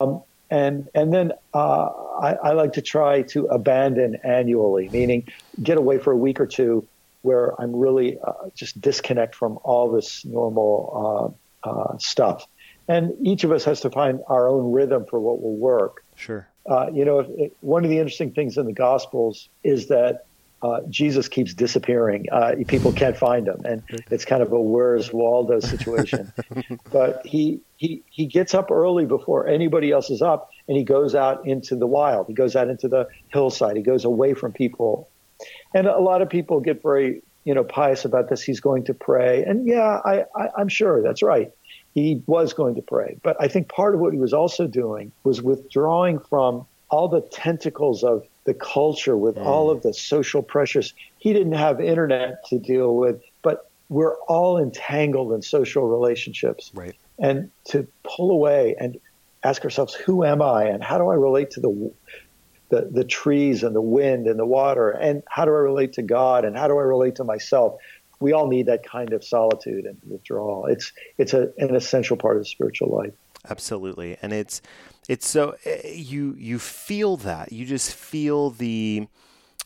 [0.00, 0.22] um,
[0.54, 1.88] and and then uh,
[2.22, 5.26] I, I, like to try to abandon annually, meaning
[5.60, 6.86] get away for a week or two,
[7.22, 12.46] where I'm really uh, just disconnect from all this normal uh, uh stuff.
[12.86, 16.04] And each of us has to find our own rhythm for what will work.
[16.14, 16.46] Sure.
[16.66, 20.26] Uh, you know, if, if, one of the interesting things in the Gospels is that
[20.64, 22.24] uh, Jesus keeps disappearing.
[22.32, 26.32] Uh, people can't find him, and it's kind of a where's Waldo situation.
[26.90, 31.14] but he he he gets up early before anybody else is up, and he goes
[31.14, 32.28] out into the wild.
[32.28, 33.76] He goes out into the hillside.
[33.76, 35.10] He goes away from people,
[35.74, 38.42] and a lot of people get very you know pious about this.
[38.42, 41.50] He's going to pray, and yeah, I, I I'm sure that's right.
[41.92, 45.12] He was going to pray, but I think part of what he was also doing
[45.24, 49.44] was withdrawing from all the tentacles of the culture with mm.
[49.44, 50.94] all of the social pressures.
[51.18, 56.70] He didn't have internet to deal with, but we're all entangled in social relationships.
[56.74, 56.94] Right.
[57.18, 58.98] And to pull away and
[59.42, 61.92] ask ourselves, who am I and how do I relate to the
[62.70, 66.02] the, the trees and the wind and the water and how do I relate to
[66.02, 67.76] God and how do I relate to myself?
[68.20, 70.66] We all need that kind of solitude and withdrawal.
[70.66, 73.12] It's it's a, an essential part of the spiritual life.
[73.48, 74.62] Absolutely, and it's
[75.08, 79.06] it's so eh, you you feel that you just feel the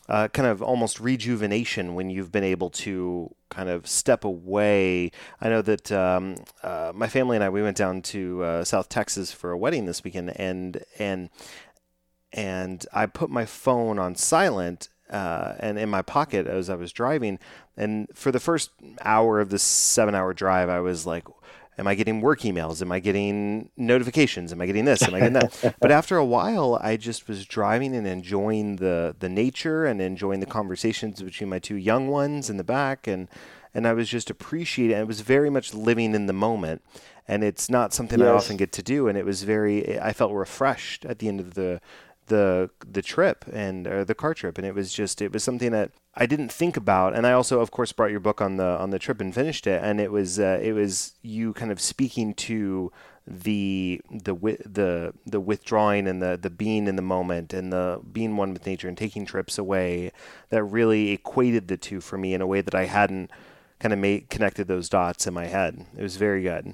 [0.07, 5.11] uh, kind of almost rejuvenation when you've been able to kind of step away.
[5.39, 8.89] I know that um, uh, my family and I we went down to uh, South
[8.89, 11.29] Texas for a wedding this weekend, and and
[12.33, 16.91] and I put my phone on silent uh, and in my pocket as I was
[16.91, 17.39] driving.
[17.77, 18.71] And for the first
[19.01, 21.25] hour of this seven hour drive, I was like,
[21.79, 22.81] Am I getting work emails?
[22.81, 24.51] Am I getting notifications?
[24.51, 25.01] Am I getting this?
[25.01, 25.75] Am I getting that?
[25.79, 30.41] but after a while, I just was driving and enjoying the the nature and enjoying
[30.41, 33.29] the conversations between my two young ones in the back, and
[33.73, 34.97] and I was just appreciating.
[34.97, 36.81] It was very much living in the moment,
[37.27, 38.27] and it's not something yes.
[38.27, 39.07] I often get to do.
[39.07, 39.99] And it was very.
[39.99, 41.79] I felt refreshed at the end of the
[42.29, 45.71] the the trip and or the car trip and it was just it was something
[45.71, 48.65] that I didn't think about and I also of course brought your book on the
[48.65, 51.81] on the trip and finished it and it was uh, it was you kind of
[51.81, 52.91] speaking to
[53.27, 54.33] the the
[54.65, 58.65] the the withdrawing and the the being in the moment and the being one with
[58.65, 60.11] nature and taking trips away
[60.49, 63.29] that really equated the two for me in a way that I hadn't
[63.79, 65.85] kind of made connected those dots in my head.
[65.97, 66.73] It was very good.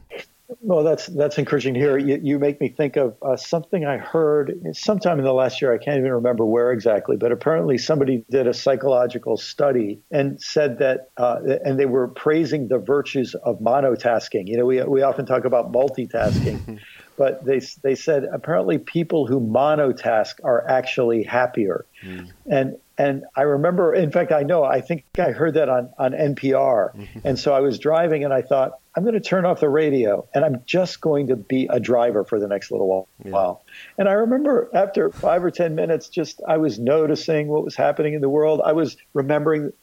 [0.62, 1.98] Well, that's that's encouraging to hear.
[1.98, 5.74] You, you make me think of uh, something I heard sometime in the last year.
[5.74, 10.80] I can't even remember where exactly, but apparently somebody did a psychological study and said
[10.80, 14.48] that, uh, and they were praising the virtues of monotasking.
[14.48, 16.80] You know, we we often talk about multitasking,
[17.18, 22.30] but they they said apparently people who monotask are actually happier, mm.
[22.46, 26.14] and and I remember, in fact, I know, I think I heard that on, on
[26.14, 27.08] NPR.
[27.24, 30.28] and so I was driving and I thought, I'm going to turn off the radio
[30.34, 32.88] and I'm just going to be a driver for the next little
[33.24, 33.62] while.
[33.68, 33.84] Yeah.
[33.98, 38.14] And I remember after five or 10 minutes, just I was noticing what was happening
[38.14, 38.62] in the world.
[38.64, 39.74] I was remembering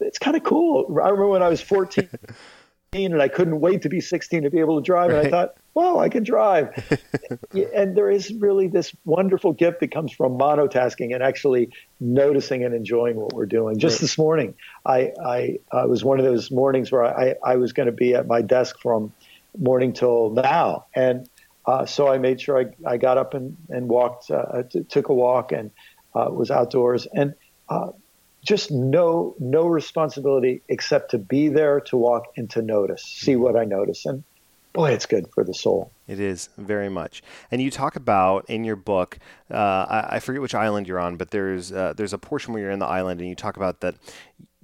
[0.00, 0.86] it's kind of cool.
[0.98, 2.08] I remember when I was 14
[2.92, 5.10] and I couldn't wait to be 16 to be able to drive.
[5.10, 5.26] Right.
[5.26, 6.70] And I thought, wow, I can drive.
[7.74, 12.74] and there is really this wonderful gift that comes from monotasking and actually noticing and
[12.74, 13.78] enjoying what we're doing.
[13.78, 14.00] Just right.
[14.02, 14.54] this morning,
[14.86, 18.14] I, I, I, was one of those mornings where I, I was going to be
[18.14, 19.12] at my desk from
[19.58, 20.86] morning till now.
[20.94, 21.28] And
[21.66, 25.08] uh, so I made sure I, I got up and, and walked, uh, t- took
[25.08, 25.70] a walk and
[26.14, 27.06] uh, was outdoors.
[27.12, 27.34] And
[27.68, 27.90] uh,
[28.44, 33.56] just no no responsibility except to be there to walk and to notice see what
[33.56, 34.22] i notice and
[34.74, 35.90] boy, it's good for the soul.
[36.06, 37.22] It is very much.
[37.50, 39.18] And you talk about in your book,
[39.50, 39.56] uh,
[39.88, 42.72] I, I, forget which island you're on, but there's uh, there's a portion where you're
[42.72, 43.94] in the island, and you talk about that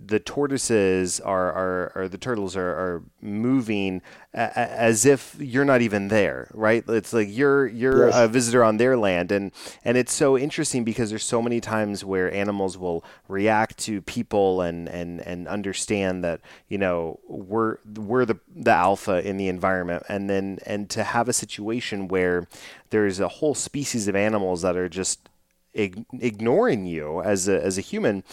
[0.06, 4.00] the tortoises are, are or the turtles are, are moving
[4.32, 6.84] a, a, as if you're not even there, right?
[6.88, 8.16] It's like you're you're yes.
[8.16, 9.52] a visitor on their land, and
[9.84, 14.62] and it's so interesting because there's so many times where animals will react to people
[14.62, 20.04] and and and understand that you know we're we're the the alpha in the environment,
[20.08, 22.46] and then and to have a situation where
[22.88, 25.28] there's a whole species of animals that are just
[25.72, 28.24] ignoring you as a, as a human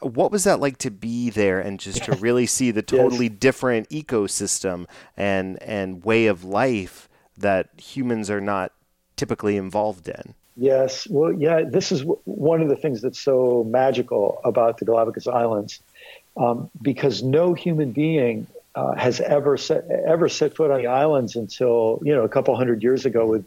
[0.00, 3.36] what was that like to be there and just to really see the totally yes.
[3.38, 4.86] different ecosystem
[5.16, 8.72] and and way of life that humans are not
[9.16, 10.34] typically involved in?
[10.56, 15.26] Yes, well, yeah, this is one of the things that's so magical about the Galapagos
[15.26, 15.80] Islands,
[16.36, 21.36] um, because no human being uh, has ever set ever set foot on the islands
[21.36, 23.44] until you know a couple hundred years ago, with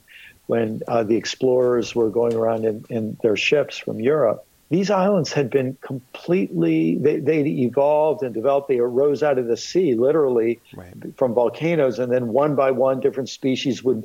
[0.47, 5.31] when uh, the explorers were going around in, in their ships from Europe these islands
[5.31, 8.69] had been completely they, they evolved and developed.
[8.69, 10.95] They arose out of the sea literally right.
[11.15, 14.03] from volcanoes and then one by one different species would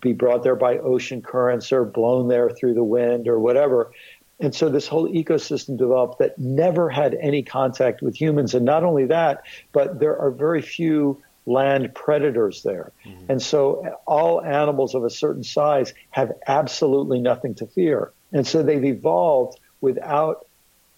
[0.00, 3.92] be brought there by ocean currents or blown there through the wind or whatever.
[4.40, 8.54] And so this whole ecosystem developed that never had any contact with humans.
[8.54, 12.90] And not only that but there are very few land predators there.
[13.04, 13.32] Mm-hmm.
[13.32, 18.12] and so all animals of a certain size have absolutely nothing to fear.
[18.32, 20.46] And so they've evolved without,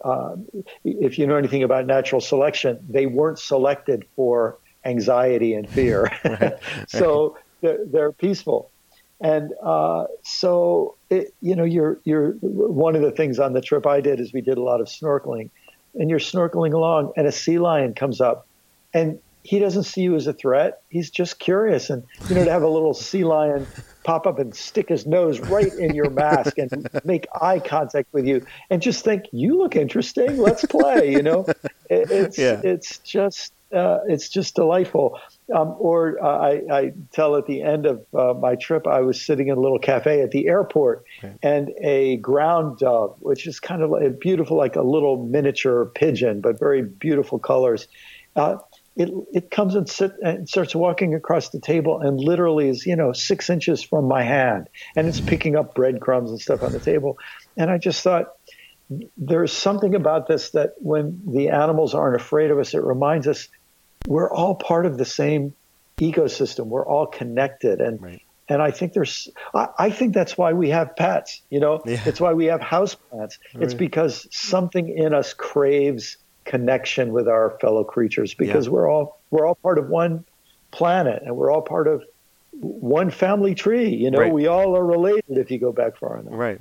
[0.03, 0.35] uh,
[0.83, 6.11] if you know anything about natural selection, they weren't selected for anxiety and fear.
[6.88, 8.70] so they're, they're, peaceful.
[9.20, 13.87] And uh, so, it, you know, you're, you're, one of the things on the trip
[13.87, 15.51] I did is we did a lot of snorkeling.
[15.94, 18.46] And you're snorkeling along, and a sea lion comes up,
[18.94, 20.83] and he doesn't see you as a threat.
[20.88, 21.90] He's just curious.
[21.90, 23.66] And, you know, to have a little sea lion
[24.05, 28.27] pop up and stick his nose right in your mask and make eye contact with
[28.27, 30.39] you and just think, you look interesting.
[30.39, 31.47] Let's play, you know,
[31.91, 32.61] it, it's, yeah.
[32.65, 35.19] it's just, uh, it's just delightful.
[35.55, 39.21] Um, or uh, I, I, tell at the end of uh, my trip, I was
[39.21, 41.35] sitting in a little cafe at the airport, okay.
[41.43, 46.41] and a ground dove, which is kind of like beautiful, like a little miniature pigeon,
[46.41, 47.89] but very beautiful colors.
[48.37, 48.57] Uh,
[48.99, 52.97] it it comes and sit and starts walking across the table and literally is you
[52.97, 56.81] know six inches from my hand and it's picking up breadcrumbs and stuff on the
[56.81, 57.17] table
[57.57, 58.35] and i just thought
[59.17, 63.49] there's something about this that when the animals aren't afraid of us it reminds us
[64.07, 65.55] we're all part of the same
[65.99, 68.23] ecosystem we're all connected and right.
[68.49, 72.01] and i think there's I, I, think that's why we have pets you know yeah.
[72.05, 73.63] it's why we have house plants right.
[73.63, 76.17] it's because something in us craves
[76.49, 78.73] connection with our fellow creatures because yeah.
[78.73, 80.25] we're all we're all part of one
[80.71, 82.03] planet and we're all part of
[82.53, 83.89] one family tree.
[83.95, 84.33] You know, right.
[84.33, 86.33] we all are related if you go back far enough.
[86.33, 86.61] Right.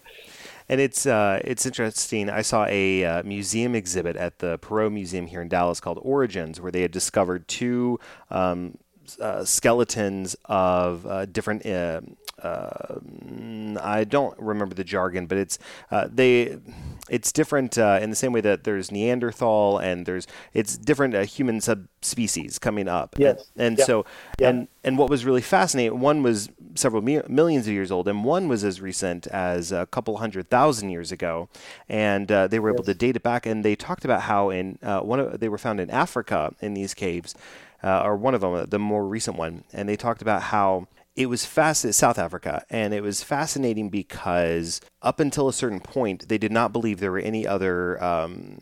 [0.70, 2.30] And it's uh, it's interesting.
[2.30, 6.60] I saw a uh, museum exhibit at the Perot Museum here in Dallas called Origins,
[6.60, 8.78] where they had discovered two um,
[9.22, 12.02] uh, skeletons of uh, different uh,
[12.44, 15.58] I don't remember the jargon, but it's
[15.90, 16.58] uh, they
[17.10, 21.26] it's different uh, in the same way that there's Neanderthal and there's it's different uh,
[21.26, 23.16] human subspecies coming up.
[23.18, 24.06] Yes, and, and so
[24.40, 28.24] and and what was really fascinating, one was several mi- millions of years old, and
[28.24, 31.50] one was as recent as a couple hundred thousand years ago,
[31.90, 32.88] and uh, they were able yes.
[32.88, 35.58] to date it back, and they talked about how in uh, one of they were
[35.58, 37.34] found in Africa in these caves.
[37.84, 41.46] or one of them, the more recent one, and they talked about how it was
[41.46, 46.52] fast South Africa, and it was fascinating because up until a certain point, they did
[46.52, 48.02] not believe there were any other.
[48.02, 48.62] Um,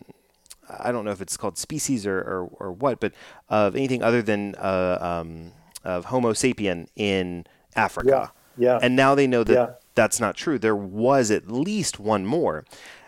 [0.80, 3.14] I don't know if it's called species or, or, or what, but
[3.50, 5.52] of anything other than uh, um,
[5.84, 8.32] of Homo sapien in Africa.
[8.58, 8.72] Yeah.
[8.72, 8.80] yeah.
[8.82, 9.76] And now they know that yeah.
[9.94, 10.58] that's not true.
[10.58, 12.66] There was at least one more.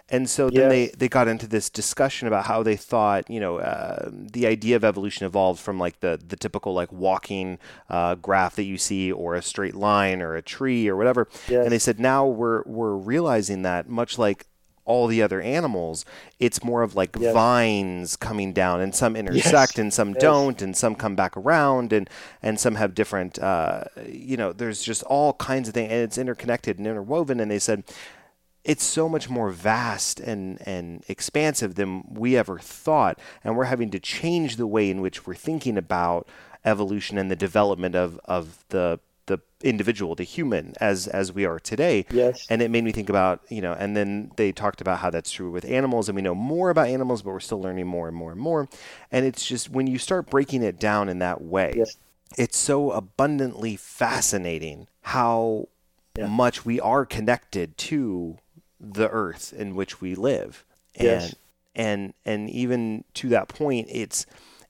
[0.09, 3.57] And so then they, they got into this discussion about how they thought, you know,
[3.57, 8.55] uh, the idea of evolution evolved from like the, the typical like walking uh, graph
[8.55, 11.27] that you see or a straight line or a tree or whatever.
[11.63, 14.45] And they said now we're, we're realizing that much like
[14.87, 16.05] all the other animals,
[16.39, 17.33] it's more of like yes.
[17.33, 19.77] vines coming down, and some intersect yes.
[19.77, 20.21] and some yes.
[20.21, 22.09] don't, and some come back around, and
[22.41, 23.37] and some have different.
[23.37, 27.41] Uh, you know, there's just all kinds of things, and it's interconnected and interwoven.
[27.41, 27.83] And they said
[28.67, 33.17] it's so much more vast and, and expansive than we ever thought.
[33.43, 36.27] And we're having to change the way in which we're thinking about
[36.65, 41.59] evolution and the development of, of the the individual, the human, as as we are
[41.59, 42.05] today.
[42.11, 42.47] Yes.
[42.49, 45.31] And it made me think about, you know, and then they talked about how that's
[45.31, 48.15] true with animals, and we know more about animals, but we're still learning more and
[48.15, 48.69] more and more.
[49.11, 51.97] And it's just when you start breaking it down in that way, yes.
[52.37, 55.67] it's so abundantly fascinating how
[56.17, 56.27] yeah.
[56.27, 58.37] much we are connected to
[58.79, 60.65] the earth in which we live.
[60.95, 61.35] And yes.
[61.75, 64.25] and and even to that point it's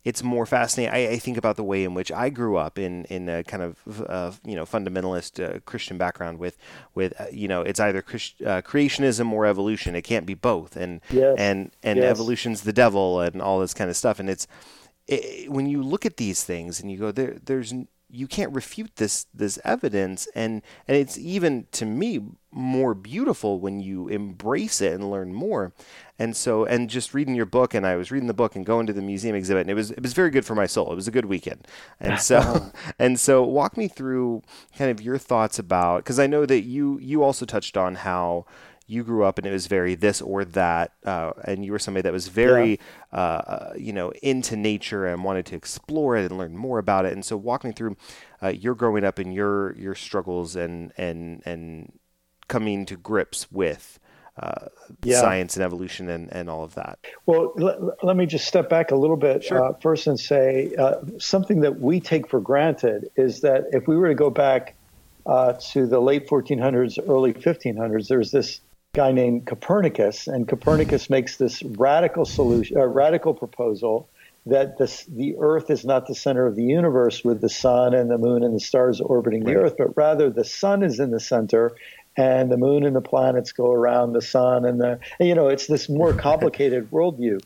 [0.08, 0.94] it's more fascinating.
[0.94, 3.62] I, I, think about the way in which I grew up in in a kind
[3.62, 6.58] of uh, you know fundamentalist uh, Christian background with
[6.96, 9.98] with uh, you know it's either Christ, uh, creationism or evolution.
[9.98, 11.36] It can't be both, and yes.
[11.38, 12.10] and and yes.
[12.10, 14.18] evolution's the devil and all this kind of stuff.
[14.18, 14.48] And it's
[15.08, 17.74] it, when you look at these things and you go there, there's
[18.10, 20.28] you can't refute this this evidence.
[20.34, 25.74] And and it's even to me more beautiful when you embrace it and learn more.
[26.18, 28.88] And so and just reading your book and I was reading the book and going
[28.88, 30.92] to the museum exhibit and it was it was very good for my soul.
[30.92, 31.68] It was a good weekend.
[32.00, 34.44] And so and so walk me through
[34.78, 38.46] kind of your thoughts about because I know that you you also touched on how
[38.88, 42.04] you grew up and it was very this or that, uh, and you were somebody
[42.04, 42.80] that was very,
[43.12, 43.20] yeah.
[43.20, 47.12] uh, you know, into nature and wanted to explore it and learn more about it.
[47.12, 47.98] And so, walk me through
[48.42, 52.00] uh, your growing up and your your struggles and and and
[52.48, 54.00] coming to grips with.
[54.40, 54.68] Uh,
[55.04, 55.20] yeah.
[55.20, 57.00] Science and evolution and, and all of that.
[57.26, 59.66] Well, let, let me just step back a little bit sure.
[59.66, 63.98] Uh, first and say uh, something that we take for granted is that if we
[63.98, 64.76] were to go back
[65.26, 68.62] to the late 1400s, early 1500s, there's this
[68.98, 74.10] guy named Copernicus, and Copernicus makes this radical solution, uh, radical proposal
[74.48, 78.10] that this, the Earth is not the center of the universe with the sun and
[78.10, 79.54] the moon and the stars orbiting right.
[79.54, 81.76] the Earth, but rather the sun is in the center,
[82.18, 85.48] and the moon and the planets go around the sun, and the and, you know
[85.48, 87.40] it's this more complicated worldview.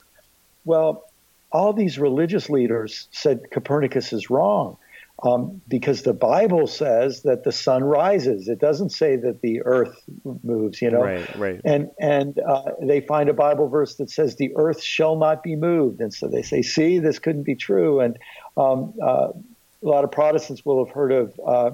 [0.64, 1.04] Well,
[1.52, 4.78] all these religious leaders said Copernicus is wrong
[5.24, 8.48] um, because the Bible says that the sun rises.
[8.48, 9.96] It doesn't say that the earth
[10.44, 11.04] moves, you know.
[11.04, 11.62] Right, right.
[11.64, 15.56] And and uh, they find a Bible verse that says the earth shall not be
[15.56, 18.18] moved, and so they say, "See, this couldn't be true." And
[18.58, 19.30] um, uh,
[19.84, 21.40] a lot of Protestants will have heard of.
[21.46, 21.72] Uh,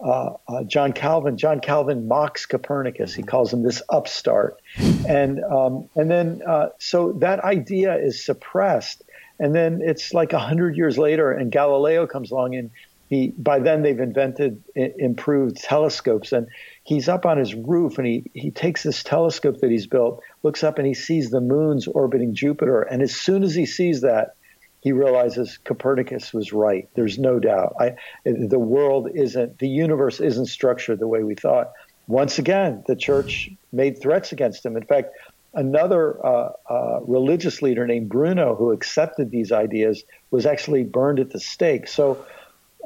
[0.00, 1.36] uh, uh John Calvin.
[1.36, 3.14] John Calvin mocks Copernicus.
[3.14, 4.60] He calls him this upstart,
[5.08, 9.02] and um, and then uh, so that idea is suppressed.
[9.40, 12.70] And then it's like a hundred years later, and Galileo comes along, and
[13.08, 16.46] he by then they've invented improved telescopes and
[16.84, 20.62] he's up on his roof and he he takes this telescope that he's built looks
[20.62, 24.34] up and he sees the moons orbiting jupiter and as soon as he sees that
[24.80, 26.88] he realizes copernicus was right.
[26.94, 27.74] There's no doubt.
[27.80, 31.72] I, the world isn't the universe isn't structured the way we thought.
[32.06, 34.76] Once again the church made threats against him.
[34.76, 35.14] In fact
[35.54, 41.30] another uh, uh, religious leader named bruno who accepted these ideas was actually burned at
[41.30, 41.88] the stake.
[41.88, 42.24] So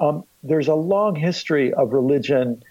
[0.02, 2.62] um, there's a long history of religion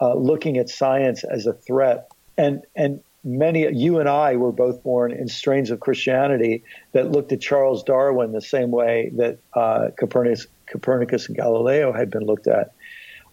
[0.00, 4.82] uh, looking at science as a threat, and and many you and I were both
[4.82, 9.88] born in strains of Christianity that looked at Charles Darwin the same way that uh,
[9.96, 12.72] Copernicus, Copernicus and Galileo had been looked at.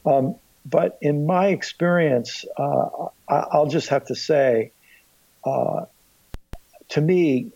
[0.05, 4.71] Um, but in my experience, uh, I, will just have to say,
[5.45, 5.85] uh,
[6.89, 7.51] to me,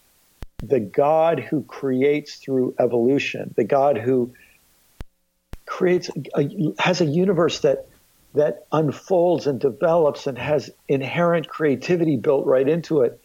[0.64, 4.34] the God who creates through evolution, the God who
[5.82, 7.88] creates a, has a universe that
[8.34, 13.20] that unfolds and develops and has inherent creativity built right into it.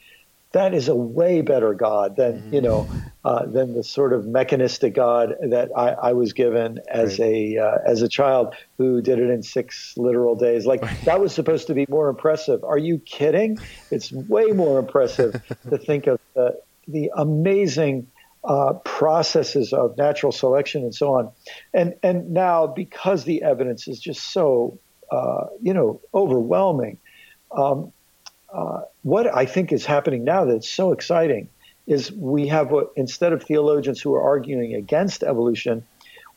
[0.51, 2.55] That is a way better God than mm-hmm.
[2.55, 2.88] you know
[3.25, 7.29] uh, than the sort of mechanistic God that I, I was given as right.
[7.29, 10.64] a uh, as a child who did it in six literal days.
[10.64, 12.64] Like that was supposed to be more impressive.
[12.64, 13.59] Are you kidding?
[13.90, 18.07] It's way more impressive to think of the, the amazing
[18.47, 21.31] uh, processes of natural selection and so on.
[21.75, 24.79] And and now because the evidence is just so
[25.11, 26.99] uh, you know overwhelming,
[27.51, 27.93] um,
[28.53, 31.49] uh, what I think is happening now that's so exciting
[31.89, 35.85] is we have what instead of theologians who are arguing against evolution,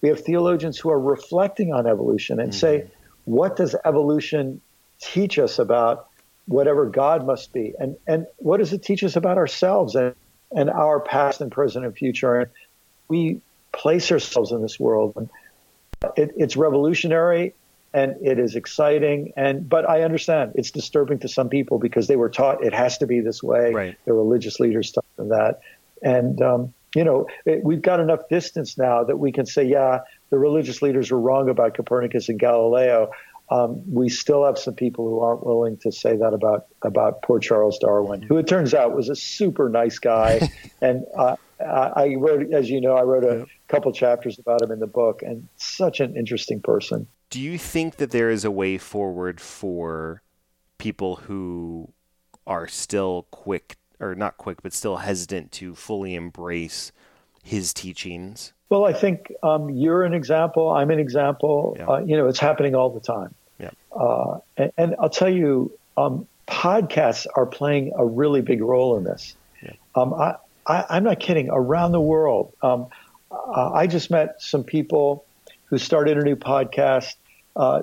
[0.01, 2.59] we have theologians who are reflecting on evolution and mm-hmm.
[2.59, 2.87] say,
[3.25, 4.61] what does evolution
[4.99, 6.07] teach us about
[6.47, 10.15] whatever God must be, and and what does it teach us about ourselves and
[10.51, 12.35] and our past and present and future.
[12.35, 12.51] And
[13.07, 15.13] we place ourselves in this world.
[15.15, 15.29] And
[16.15, 17.53] it, it's revolutionary
[17.93, 19.33] and it is exciting.
[19.35, 22.99] And but I understand it's disturbing to some people because they were taught it has
[22.99, 23.73] to be this way.
[23.73, 23.97] Right.
[24.05, 25.61] The religious leaders taught them that,
[26.01, 30.01] and um, you know it, we've got enough distance now that we can say, yeah,
[30.29, 33.11] the religious leaders were wrong about Copernicus and Galileo.
[33.51, 37.39] Um, we still have some people who aren't willing to say that about about poor
[37.39, 40.49] Charles Darwin, who it turns out was a super nice guy.
[40.81, 44.79] and uh, I wrote, as you know, I wrote a couple chapters about him in
[44.79, 47.07] the book, and such an interesting person.
[47.29, 50.21] Do you think that there is a way forward for
[50.77, 51.91] people who
[52.47, 56.91] are still quick, or not quick, but still hesitant to fully embrace
[57.43, 58.53] his teachings?
[58.69, 60.69] Well, I think um, you're an example.
[60.69, 61.75] I'm an example.
[61.77, 61.87] Yeah.
[61.87, 63.33] Uh, you know, it's happening all the time.
[63.59, 63.71] Yeah.
[63.91, 69.03] Uh, and, and, I'll tell you, um, podcasts are playing a really big role in
[69.03, 69.35] this.
[69.61, 69.73] Yeah.
[69.95, 70.35] Um, I,
[70.65, 71.49] I, am not kidding.
[71.49, 72.87] Around the world, um,
[73.31, 75.25] I just met some people
[75.65, 77.15] who started a new podcast
[77.55, 77.81] uh,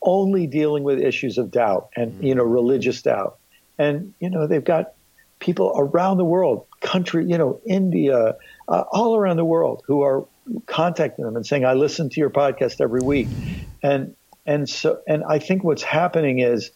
[0.00, 2.26] only dealing with issues of doubt and mm-hmm.
[2.26, 3.38] you know religious doubt,
[3.78, 4.92] and you know they've got
[5.38, 8.36] people around the world, country, you know, India,
[8.68, 10.24] uh, all around the world who are
[10.66, 13.28] contacting them and saying, "I listen to your podcast every week,"
[13.82, 14.14] and
[14.46, 16.70] and so and I think what's happening is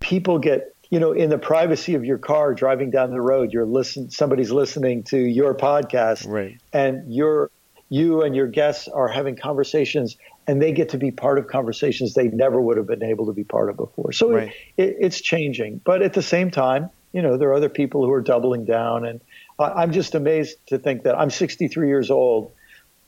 [0.00, 3.66] people get you know in the privacy of your car driving down the road, you're
[3.66, 7.50] listen somebody's listening to your podcast, right, and you're
[7.88, 12.14] you and your guests are having conversations and they get to be part of conversations
[12.14, 14.12] they never would have been able to be part of before.
[14.12, 14.52] So right.
[14.76, 18.04] it, it, it's changing, but at the same time, you know, there are other people
[18.04, 19.20] who are doubling down, and
[19.58, 22.52] I, I'm just amazed to think that I'm 63 years old,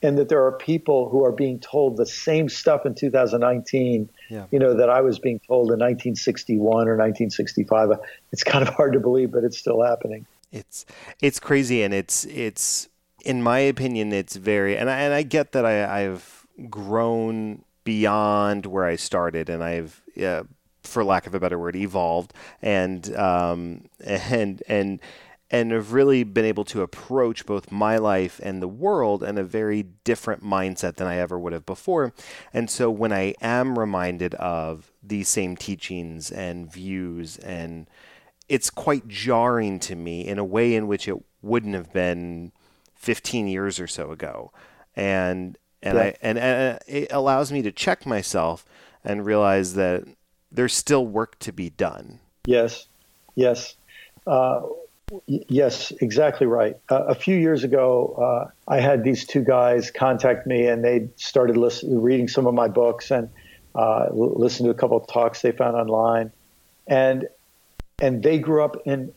[0.03, 4.47] and that there are people who are being told the same stuff in 2019, yeah.
[4.51, 7.91] you know, that I was being told in 1961 or 1965.
[8.33, 10.27] It's kind of hard to believe, but it's still happening.
[10.53, 10.87] It's
[11.21, 12.89] it's crazy, and it's it's
[13.25, 18.67] in my opinion, it's very and I, and I get that I, I've grown beyond
[18.67, 20.45] where I started, and I've uh,
[20.83, 22.33] for lack of a better word, evolved
[22.63, 25.01] and um, and and
[25.55, 29.45] and have really been able to approach both my life and the world in a
[29.45, 32.13] very different mindset than I ever would have before.
[32.53, 37.87] And so when I am reminded of these same teachings and views and
[38.49, 42.51] it's quite jarring to me in a way in which it wouldn't have been
[42.97, 44.51] 15 years or so ago.
[44.97, 46.05] And and yeah.
[46.05, 48.67] I and, and it allows me to check myself
[49.05, 50.03] and realize that
[50.51, 52.19] there's still work to be done.
[52.45, 52.89] Yes,
[53.37, 53.77] yes,
[54.27, 54.63] uh,
[55.27, 56.77] yes, exactly right.
[56.91, 58.15] Uh, a few years ago,
[58.49, 62.55] uh, I had these two guys contact me, and they started listening, reading some of
[62.55, 63.31] my books and
[63.75, 66.33] uh, listened to a couple of talks they found online,
[66.87, 67.29] and
[68.01, 69.13] and they grew up in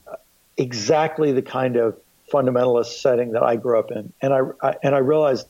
[0.57, 1.97] exactly the kind of
[2.31, 5.47] fundamentalist setting that I grew up in, and I, I and I realized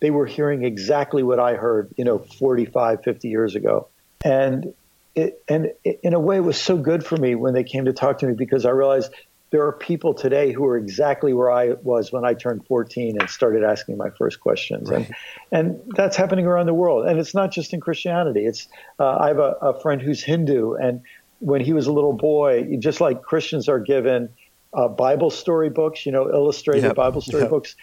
[0.00, 3.88] they were hearing exactly what I heard, you know, 45, 50 years ago.
[4.24, 4.74] And
[5.14, 7.84] it, and it, in a way, it was so good for me when they came
[7.84, 9.12] to talk to me because I realized
[9.50, 13.28] there are people today who are exactly where I was when I turned 14 and
[13.28, 14.88] started asking my first questions.
[14.88, 15.10] Right.
[15.50, 17.06] And, and that's happening around the world.
[17.06, 18.46] And it's not just in Christianity.
[18.46, 18.68] It's,
[19.00, 20.74] uh, I have a, a, friend who's Hindu.
[20.74, 21.02] And
[21.40, 24.28] when he was a little boy, just like Christians are given
[24.72, 26.96] uh, Bible story books, you know, illustrated yep.
[26.96, 27.50] Bible story yep.
[27.50, 27.74] books,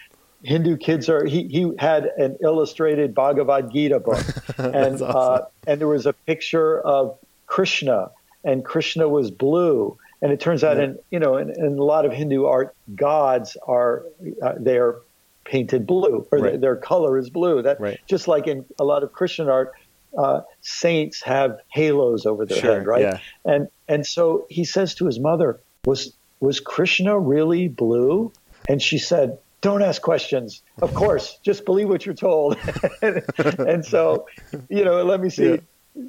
[0.44, 1.24] Hindu kids are.
[1.24, 4.24] He he had an illustrated Bhagavad Gita book,
[4.58, 5.16] and uh, awesome.
[5.16, 8.10] uh, and there was a picture of Krishna,
[8.44, 9.98] and Krishna was blue.
[10.20, 10.84] And it turns out, yeah.
[10.84, 14.04] in you know, in, in, a lot of Hindu art, gods are
[14.42, 15.00] uh, they are
[15.44, 16.60] painted blue, or right.
[16.60, 17.62] their color is blue.
[17.62, 18.00] That right.
[18.06, 19.72] just like in a lot of Christian art,
[20.16, 23.02] uh, saints have halos over their sure, head, right?
[23.02, 23.18] Yeah.
[23.44, 28.32] And and so he says to his mother, "Was was Krishna really blue?"
[28.68, 30.62] And she said, don't ask questions.
[30.80, 32.56] Of course, just believe what you're told.
[33.02, 34.26] and so,
[34.68, 35.50] you know, let me see.
[35.50, 35.56] Yeah.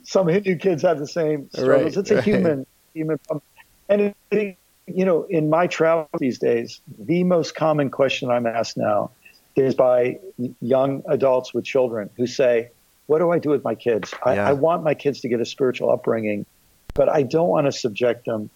[0.03, 1.95] Some Hindu kids have the same struggles.
[1.95, 3.41] Right, it's a human human problem.
[3.89, 8.77] And it, you know, in my travel these days, the most common question I'm asked
[8.77, 9.11] now
[9.55, 10.19] is by
[10.61, 12.69] young adults with children who say,
[13.07, 14.13] "What do I do with my kids?
[14.23, 14.49] I, yeah.
[14.49, 16.45] I want my kids to get a spiritual upbringing,
[16.93, 18.49] but I don't want to subject them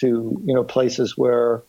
[0.00, 1.62] to you know places where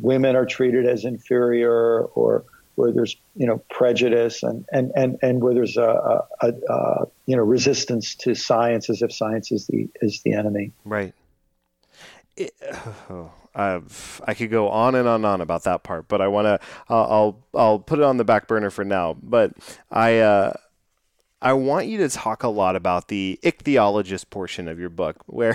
[0.00, 2.44] women are treated as inferior or
[2.74, 7.36] where there's you know prejudice and and and, and where there's a, a, a, you
[7.36, 11.14] know resistance to science as if science is the is the enemy right
[13.54, 16.58] i could go on and on and on about that part but I want to
[16.88, 19.16] I'll I'll put it on the back burner for now.
[19.22, 19.52] But
[19.90, 20.54] I uh,
[21.42, 25.54] I want you to talk a lot about the ichthyologist portion of your book, where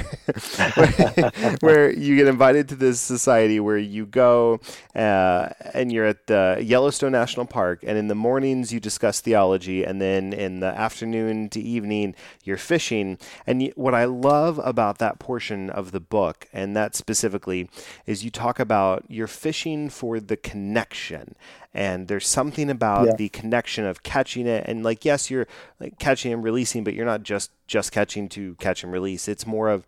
[0.75, 1.31] where,
[1.61, 4.59] where, you get invited to this society where you go
[4.93, 9.85] uh, and you're at the Yellowstone National Park, and in the mornings you discuss theology,
[9.85, 13.17] and then in the afternoon to evening you're fishing.
[13.45, 17.69] And you, what I love about that portion of the book, and that specifically,
[18.05, 21.35] is you talk about you're fishing for the connection
[21.77, 23.15] and there's something about yeah.
[23.15, 25.47] the connection of catching it and like yes you're
[25.79, 29.45] like catching and releasing but you're not just just catching to catch and release it's
[29.45, 29.85] more of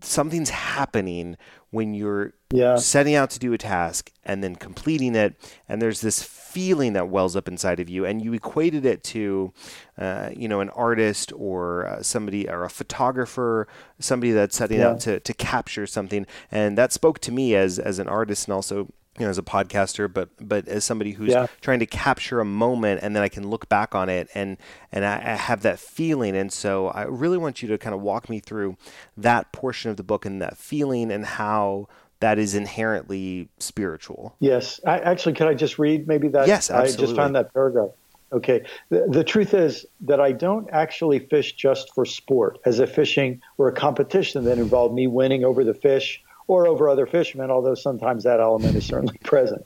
[0.00, 1.36] something's happening
[1.70, 2.76] when you're yeah.
[2.76, 5.34] setting out to do a task and then completing it
[5.68, 9.52] and there's this feeling that wells up inside of you and you equated it to
[9.98, 14.88] uh, you know an artist or uh, somebody or a photographer somebody that's setting yeah.
[14.88, 18.54] out to, to capture something and that spoke to me as as an artist and
[18.54, 18.88] also
[19.18, 21.46] you know, as a podcaster, but but as somebody who's Yeah.
[21.60, 24.56] trying to capture a moment, and then I can look back on it, and
[24.90, 26.34] and I, I have that feeling.
[26.34, 28.76] And so I really want you to kind of walk me through
[29.16, 31.88] that portion of the book and that feeling, and how
[32.20, 34.36] that is inherently spiritual.
[34.38, 34.80] Yes.
[34.86, 36.46] I, actually, could I just read maybe that?
[36.46, 37.04] Yes, absolutely.
[37.04, 37.90] I just found that paragraph.
[38.32, 38.64] Okay.
[38.88, 43.42] The, the truth is that I don't actually fish just for sport, as if fishing
[43.58, 47.74] were a competition that involved me winning over the fish or over other fishermen, although
[47.74, 49.64] sometimes that element is certainly present.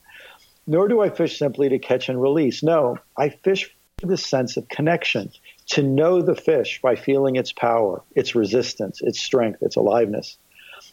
[0.67, 2.63] Nor do I fish simply to catch and release.
[2.63, 5.31] No, I fish for the sense of connection,
[5.69, 10.37] to know the fish by feeling its power, its resistance, its strength, its aliveness.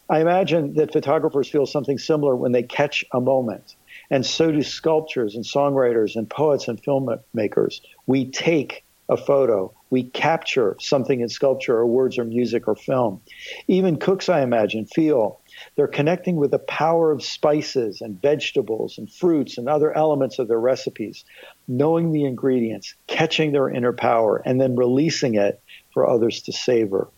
[0.08, 3.76] I imagine that photographers feel something similar when they catch a moment.
[4.10, 7.80] And so do sculptors and songwriters and poets and filmmakers.
[8.06, 13.20] We take a photo, we capture something in sculpture or words or music or film.
[13.68, 15.40] Even cooks, I imagine, feel
[15.76, 20.48] they're connecting with the power of spices and vegetables and fruits and other elements of
[20.48, 21.24] their recipes,
[21.66, 25.60] knowing the ingredients, catching their inner power, and then releasing it
[25.92, 27.08] for others to savor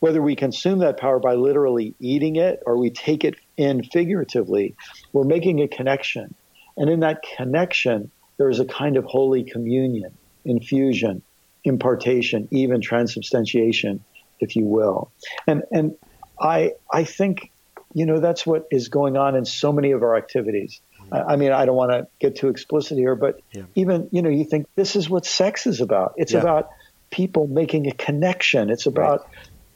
[0.00, 4.74] whether we consume that power by literally eating it or we take it in figuratively,
[5.12, 6.34] we're making a connection.
[6.76, 11.22] And in that connection, there is a kind of holy communion, infusion,
[11.64, 14.04] impartation, even transubstantiation,
[14.40, 15.10] if you will.
[15.46, 15.96] And and
[16.40, 17.50] I I think
[17.94, 20.80] you know that's what is going on in so many of our activities.
[21.12, 23.62] I, I mean, I don't want to get too explicit here, but Yeah.
[23.74, 26.12] even you know, you think this is what sex is about.
[26.16, 26.40] It's Yeah.
[26.40, 26.66] about
[27.10, 28.70] people making a connection.
[28.70, 29.20] It's about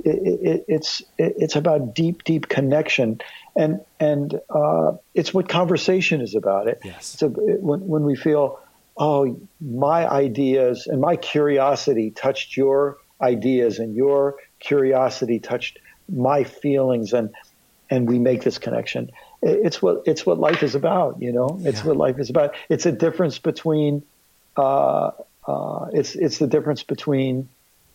[0.04, 3.18] it, it, it's it, it's about deep, deep connection,
[3.56, 6.68] and and uh, it's what conversation is about.
[6.68, 7.14] It, Yes.
[7.14, 8.58] it's a, when when we feel,
[8.98, 17.12] oh, my ideas and my curiosity touched your ideas, and your curiosity touched my feelings,
[17.12, 17.30] and
[17.92, 19.10] and we make this connection.
[19.42, 21.20] It's what it's what life is about.
[21.20, 21.88] You know, it's Yeah.
[21.88, 22.54] what life is about.
[22.70, 24.02] It's a difference between.
[24.56, 25.10] Uh,
[25.46, 27.48] uh, it's it's the difference between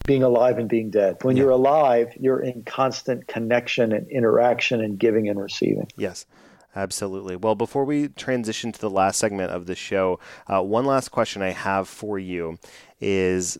[0.05, 1.17] being alive and being dead.
[1.23, 1.43] When Yeah.
[1.43, 5.87] you're alive, you're in constant connection and interaction and giving and receiving.
[5.97, 6.25] Yes,
[6.75, 7.35] absolutely.
[7.35, 11.41] Well, before we transition to the last segment of the show, uh, one last question
[11.41, 12.57] I have for you
[12.99, 13.57] is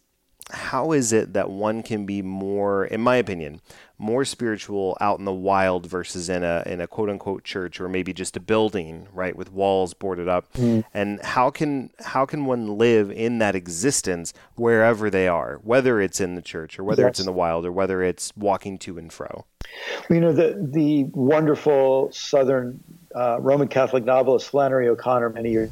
[0.52, 3.60] how is it that one can be more, in my opinion,
[3.98, 7.90] more spiritual out in the wild versus in a in a quote unquote church or
[7.90, 10.46] maybe just a building, right, with walls boarded up?
[10.94, 16.22] And how can how can one live in that existence wherever they are, whether it's
[16.22, 19.12] in the church or whether it's in the wild or whether it's walking to and
[19.12, 19.46] fro?
[20.10, 22.82] You know, the the wonderful Southern
[23.14, 25.72] uh, Roman Catholic novelist Flannery O'Connor many years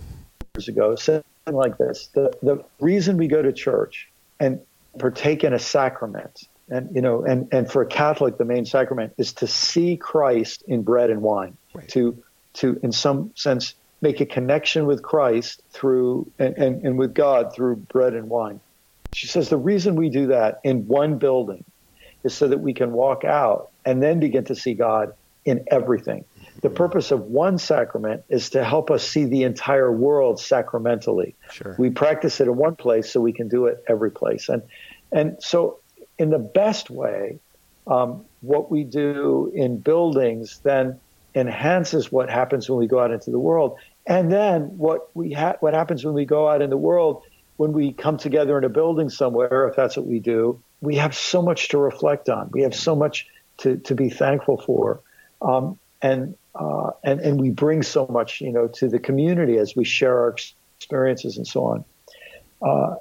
[0.67, 4.09] ago said something like this: the the reason we go to church
[4.39, 4.59] and
[4.99, 9.13] partake in a sacrament, and you know, and and for a Catholic, the main sacrament
[9.17, 11.87] is to see Christ in bread and wine, Right.
[11.89, 12.23] to
[12.55, 17.53] to in some sense make a connection with Christ through and, and, and with God
[17.55, 18.59] through bread and wine.
[19.11, 21.63] She says the reason we do that in one building
[22.23, 25.13] is so that we can walk out and then begin to see God
[25.45, 26.25] in everything.
[26.65, 31.35] The purpose of one sacrament is to help us see the entire world sacramentally.
[31.51, 31.75] Sure.
[31.77, 34.49] We practice it in one place so we can do it every place.
[34.49, 34.63] And
[35.11, 35.79] and so
[36.17, 37.39] in the best way,
[37.87, 40.99] um, what we do in buildings then
[41.35, 43.77] enhances what happens when we go out into the world.
[44.07, 47.23] And then what we ha- what happens when we go out in the world
[47.57, 51.15] when we come together in a building somewhere, if that's what we do, we have
[51.15, 52.49] so much to reflect on.
[52.51, 53.27] We have so much
[53.59, 55.01] to, to be thankful for.
[55.41, 59.75] Um, and, uh, and, and we bring so much, you know, to the community as
[59.75, 60.35] we share our
[60.77, 61.85] experiences and so on.
[62.61, 62.95] Uh,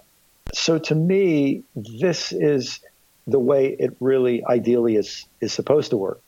[0.53, 2.81] so to me, this is
[3.27, 6.21] the way it really ideally is, is supposed to work.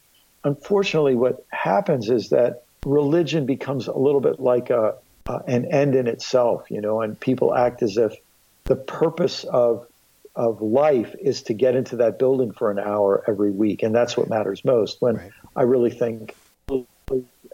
[0.44, 4.94] Unfortunately, what happens is that religion becomes a little bit like a,
[5.26, 8.14] uh, an end in itself, you know, and people act as if
[8.64, 9.86] the purpose of
[10.36, 14.18] of life is to get into that building for an hour every week, and that's
[14.18, 15.00] what matters most.
[15.00, 15.30] When Right.
[15.56, 16.36] I really think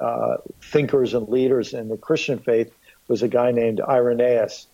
[0.02, 0.36] uh,
[0.72, 2.70] thinkers and leaders in the Christian faith
[3.08, 4.66] was a guy named Irenaeus,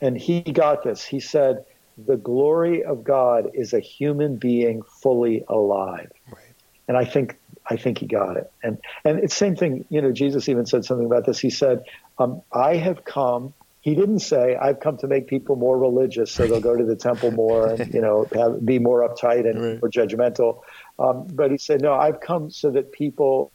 [0.00, 1.04] and he got this.
[1.04, 1.64] He said,
[1.96, 6.54] "The glory of God is a human being fully alive." Right.
[6.88, 7.36] And I think
[7.68, 8.46] I think he got it.
[8.62, 9.84] And and it's same thing.
[9.90, 11.38] You know, Jesus even said something about this.
[11.38, 11.80] He said,
[12.18, 16.46] um, "I have come." He didn't say, "I've come to make people more religious, so
[16.48, 19.82] they'll go to the temple more and you know have, be more uptight and Right.
[19.82, 20.60] more judgmental."
[20.98, 23.52] Um, but he said, "No, I've come so that people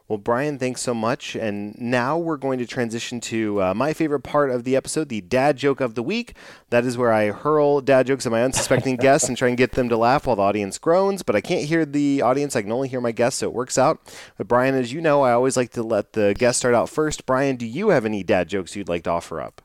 [0.07, 1.35] Well, Brian, thanks so much.
[1.35, 5.21] And now we're going to transition to uh, my favorite part of the episode, the
[5.21, 6.35] dad joke of the week.
[6.69, 9.71] That is where I hurl dad jokes at my unsuspecting guests and try and get
[9.71, 11.23] them to laugh while the audience groans.
[11.23, 12.55] But I can't hear the audience.
[12.55, 13.99] I can only hear my guests, so it works out.
[14.37, 17.25] But Brian, as you know, I always like to let the guests start out first.
[17.25, 19.63] Brian, do you have any dad jokes you'd like to offer up?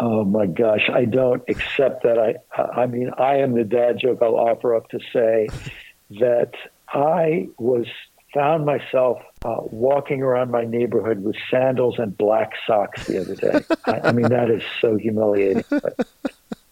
[0.00, 2.18] Oh my gosh, I don't accept that.
[2.18, 4.20] I, I mean, I am the dad joke.
[4.22, 5.48] I'll offer up to say
[6.20, 6.52] that
[6.88, 7.86] I was
[8.32, 13.60] found myself uh, walking around my neighborhood with sandals and black socks the other day.
[13.86, 15.64] I, I mean, that is so humiliating.
[15.68, 15.96] But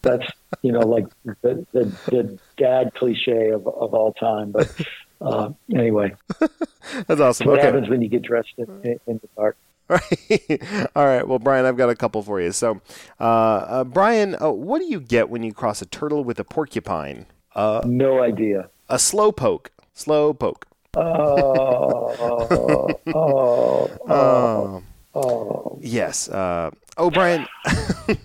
[0.03, 0.27] that's
[0.63, 4.53] you know like the, the, the dad cliche of, of all time.
[4.53, 4.73] But
[5.21, 6.15] uh, anyway,
[7.07, 7.49] that's awesome.
[7.49, 7.67] What okay.
[7.67, 9.57] happens when you get dressed in, in, in the dark?
[9.89, 10.89] Right.
[10.97, 11.27] All right.
[11.27, 12.51] Well, Brian, I've got a couple for you.
[12.51, 12.81] So,
[13.21, 16.45] uh, uh, Brian, uh, what do you get when you cross a turtle with a
[16.45, 17.27] porcupine?
[17.55, 18.69] Uh, no idea.
[18.89, 19.71] A slow poke.
[19.95, 20.67] Slow poke.
[20.97, 24.83] Oh, oh, oh, oh,
[25.15, 25.79] oh.
[25.81, 26.29] Yes.
[26.29, 27.47] Uh, oh, Brian.
[27.67, 28.17] I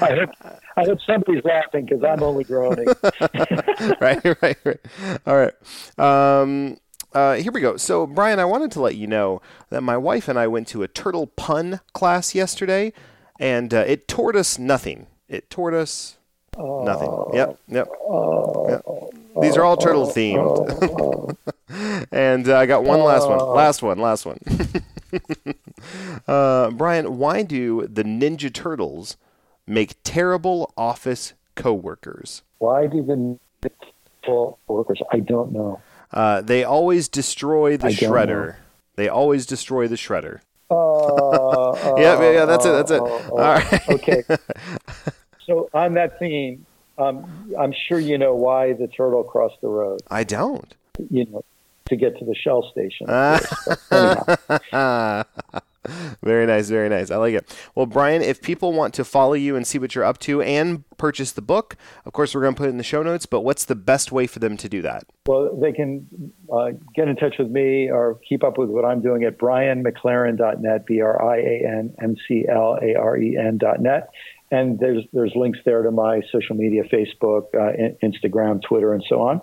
[0.00, 0.30] hope,
[0.76, 2.86] I hope somebody's laughing because I'm only groaning.
[4.00, 4.80] right, right, right.
[5.26, 5.54] All right.
[5.98, 6.76] Um,
[7.12, 7.76] uh, here we go.
[7.76, 10.82] So, Brian, I wanted to let you know that my wife and I went to
[10.82, 12.92] a turtle pun class yesterday,
[13.38, 15.06] and uh, it taught us nothing.
[15.28, 16.18] It taught us
[16.56, 17.24] nothing.
[17.32, 17.88] Yep, yep.
[18.68, 18.84] yep.
[19.40, 21.36] These are all turtle themed.
[22.12, 23.38] and uh, I got one last one.
[23.38, 23.98] Last one.
[23.98, 24.38] Last one.
[26.28, 29.16] uh, Brian, why do the Ninja Turtles
[29.66, 32.42] make terrible office coworkers?
[32.58, 35.00] Why do the Ninja workers?
[35.12, 35.80] I don't know.
[36.12, 38.56] Uh, they always destroy the I shredder.
[38.96, 40.40] They always destroy the shredder.
[40.70, 43.00] Uh, uh, Yeah, yeah, yeah, that's it, that's it.
[43.00, 43.88] uh, All right.
[43.88, 44.24] Okay.
[45.46, 46.64] So on that theme,
[46.96, 50.00] um, I'm sure you know why the turtle crossed the road.
[50.08, 50.72] I don't.
[51.10, 51.44] You know,
[51.88, 53.08] to get to the Shell station.
[56.22, 57.10] very nice, very nice.
[57.10, 57.56] I like it.
[57.74, 60.84] Well, Brian, if people want to follow you and see what you're up to and
[60.98, 63.40] purchase the book, of course, we're going to put it in the show notes, but
[63.40, 65.04] what's the best way for them to do that?
[65.26, 66.06] Well, they can
[66.52, 70.86] uh, get in touch with me or keep up with what I'm doing at brianmclaren.net,
[70.86, 74.10] B R I A N M C L A R E N.net.
[74.52, 79.20] And there's there's links there to my social media, Facebook, uh, Instagram, Twitter, and so
[79.22, 79.40] on.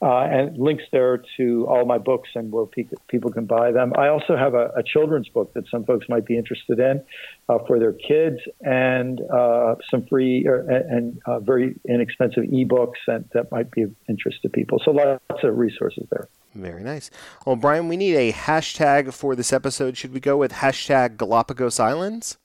[0.00, 3.92] Uh, and links there to all my books and where pe- people can buy them.
[3.98, 7.02] I also have a, a children's book that some folks might be interested in
[7.48, 13.28] uh, for their kids, and uh, some free or, and uh, very inexpensive ebooks that,
[13.32, 14.80] that might be of interest to people.
[14.84, 16.28] So lots of resources there.
[16.54, 17.10] Very nice.
[17.44, 19.96] Well, Brian, we need a hashtag for this episode.
[19.96, 22.38] Should we go with hashtag Galapagos Islands?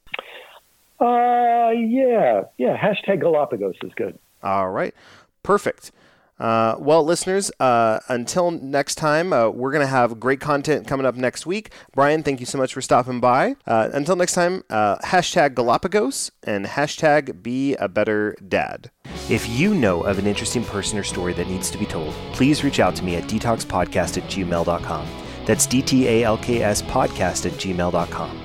[0.99, 2.78] Uh, yeah, yeah.
[2.78, 4.18] Hashtag Galapagos is good.
[4.41, 4.95] All right.
[5.43, 5.91] Perfect.
[6.39, 11.05] Uh, well, listeners, uh, until next time, uh, we're going to have great content coming
[11.05, 11.71] up next week.
[11.93, 13.55] Brian, thank you so much for stopping by.
[13.65, 18.91] Uh, until next time, uh, hashtag Galapagos and hashtag be a better dad.
[19.29, 22.63] If you know of an interesting person or story that needs to be told, please
[22.63, 25.07] reach out to me at dtalkspodcast at gmail.com.
[25.45, 28.39] That's D T A L K S podcast at gmail.com.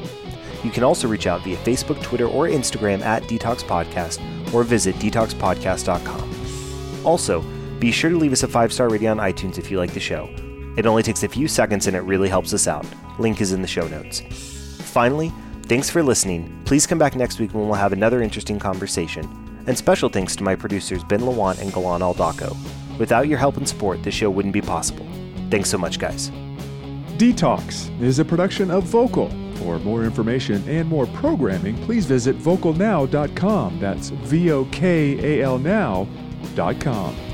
[0.65, 4.97] You can also reach out via Facebook, Twitter, or Instagram at DTALKS Podcast or visit
[4.97, 7.07] dtalkspodcast.com.
[7.07, 7.45] Also,
[7.79, 10.01] be sure to leave us a five star rating on iTunes if you like the
[10.01, 10.29] show.
[10.77, 12.87] It only takes a few seconds and it really helps us out.
[13.19, 14.21] Link is in the show notes.
[14.93, 15.33] Finally,
[15.65, 16.63] thanks for listening.
[16.65, 19.25] Please come back next week when we'll have another interesting conversation.
[19.67, 22.57] And special thanks to my producers Ben Lawant and Galan Aldaco.
[22.99, 25.07] Without your help and support, this show wouldn't be possible.
[25.51, 26.31] Thanks so much, guys.
[27.19, 29.31] DTALKS is a production of Vokal.
[29.59, 33.81] For more information and more programming, please visit vokalnow.com.
[33.81, 37.28] That's V O K A L now.com.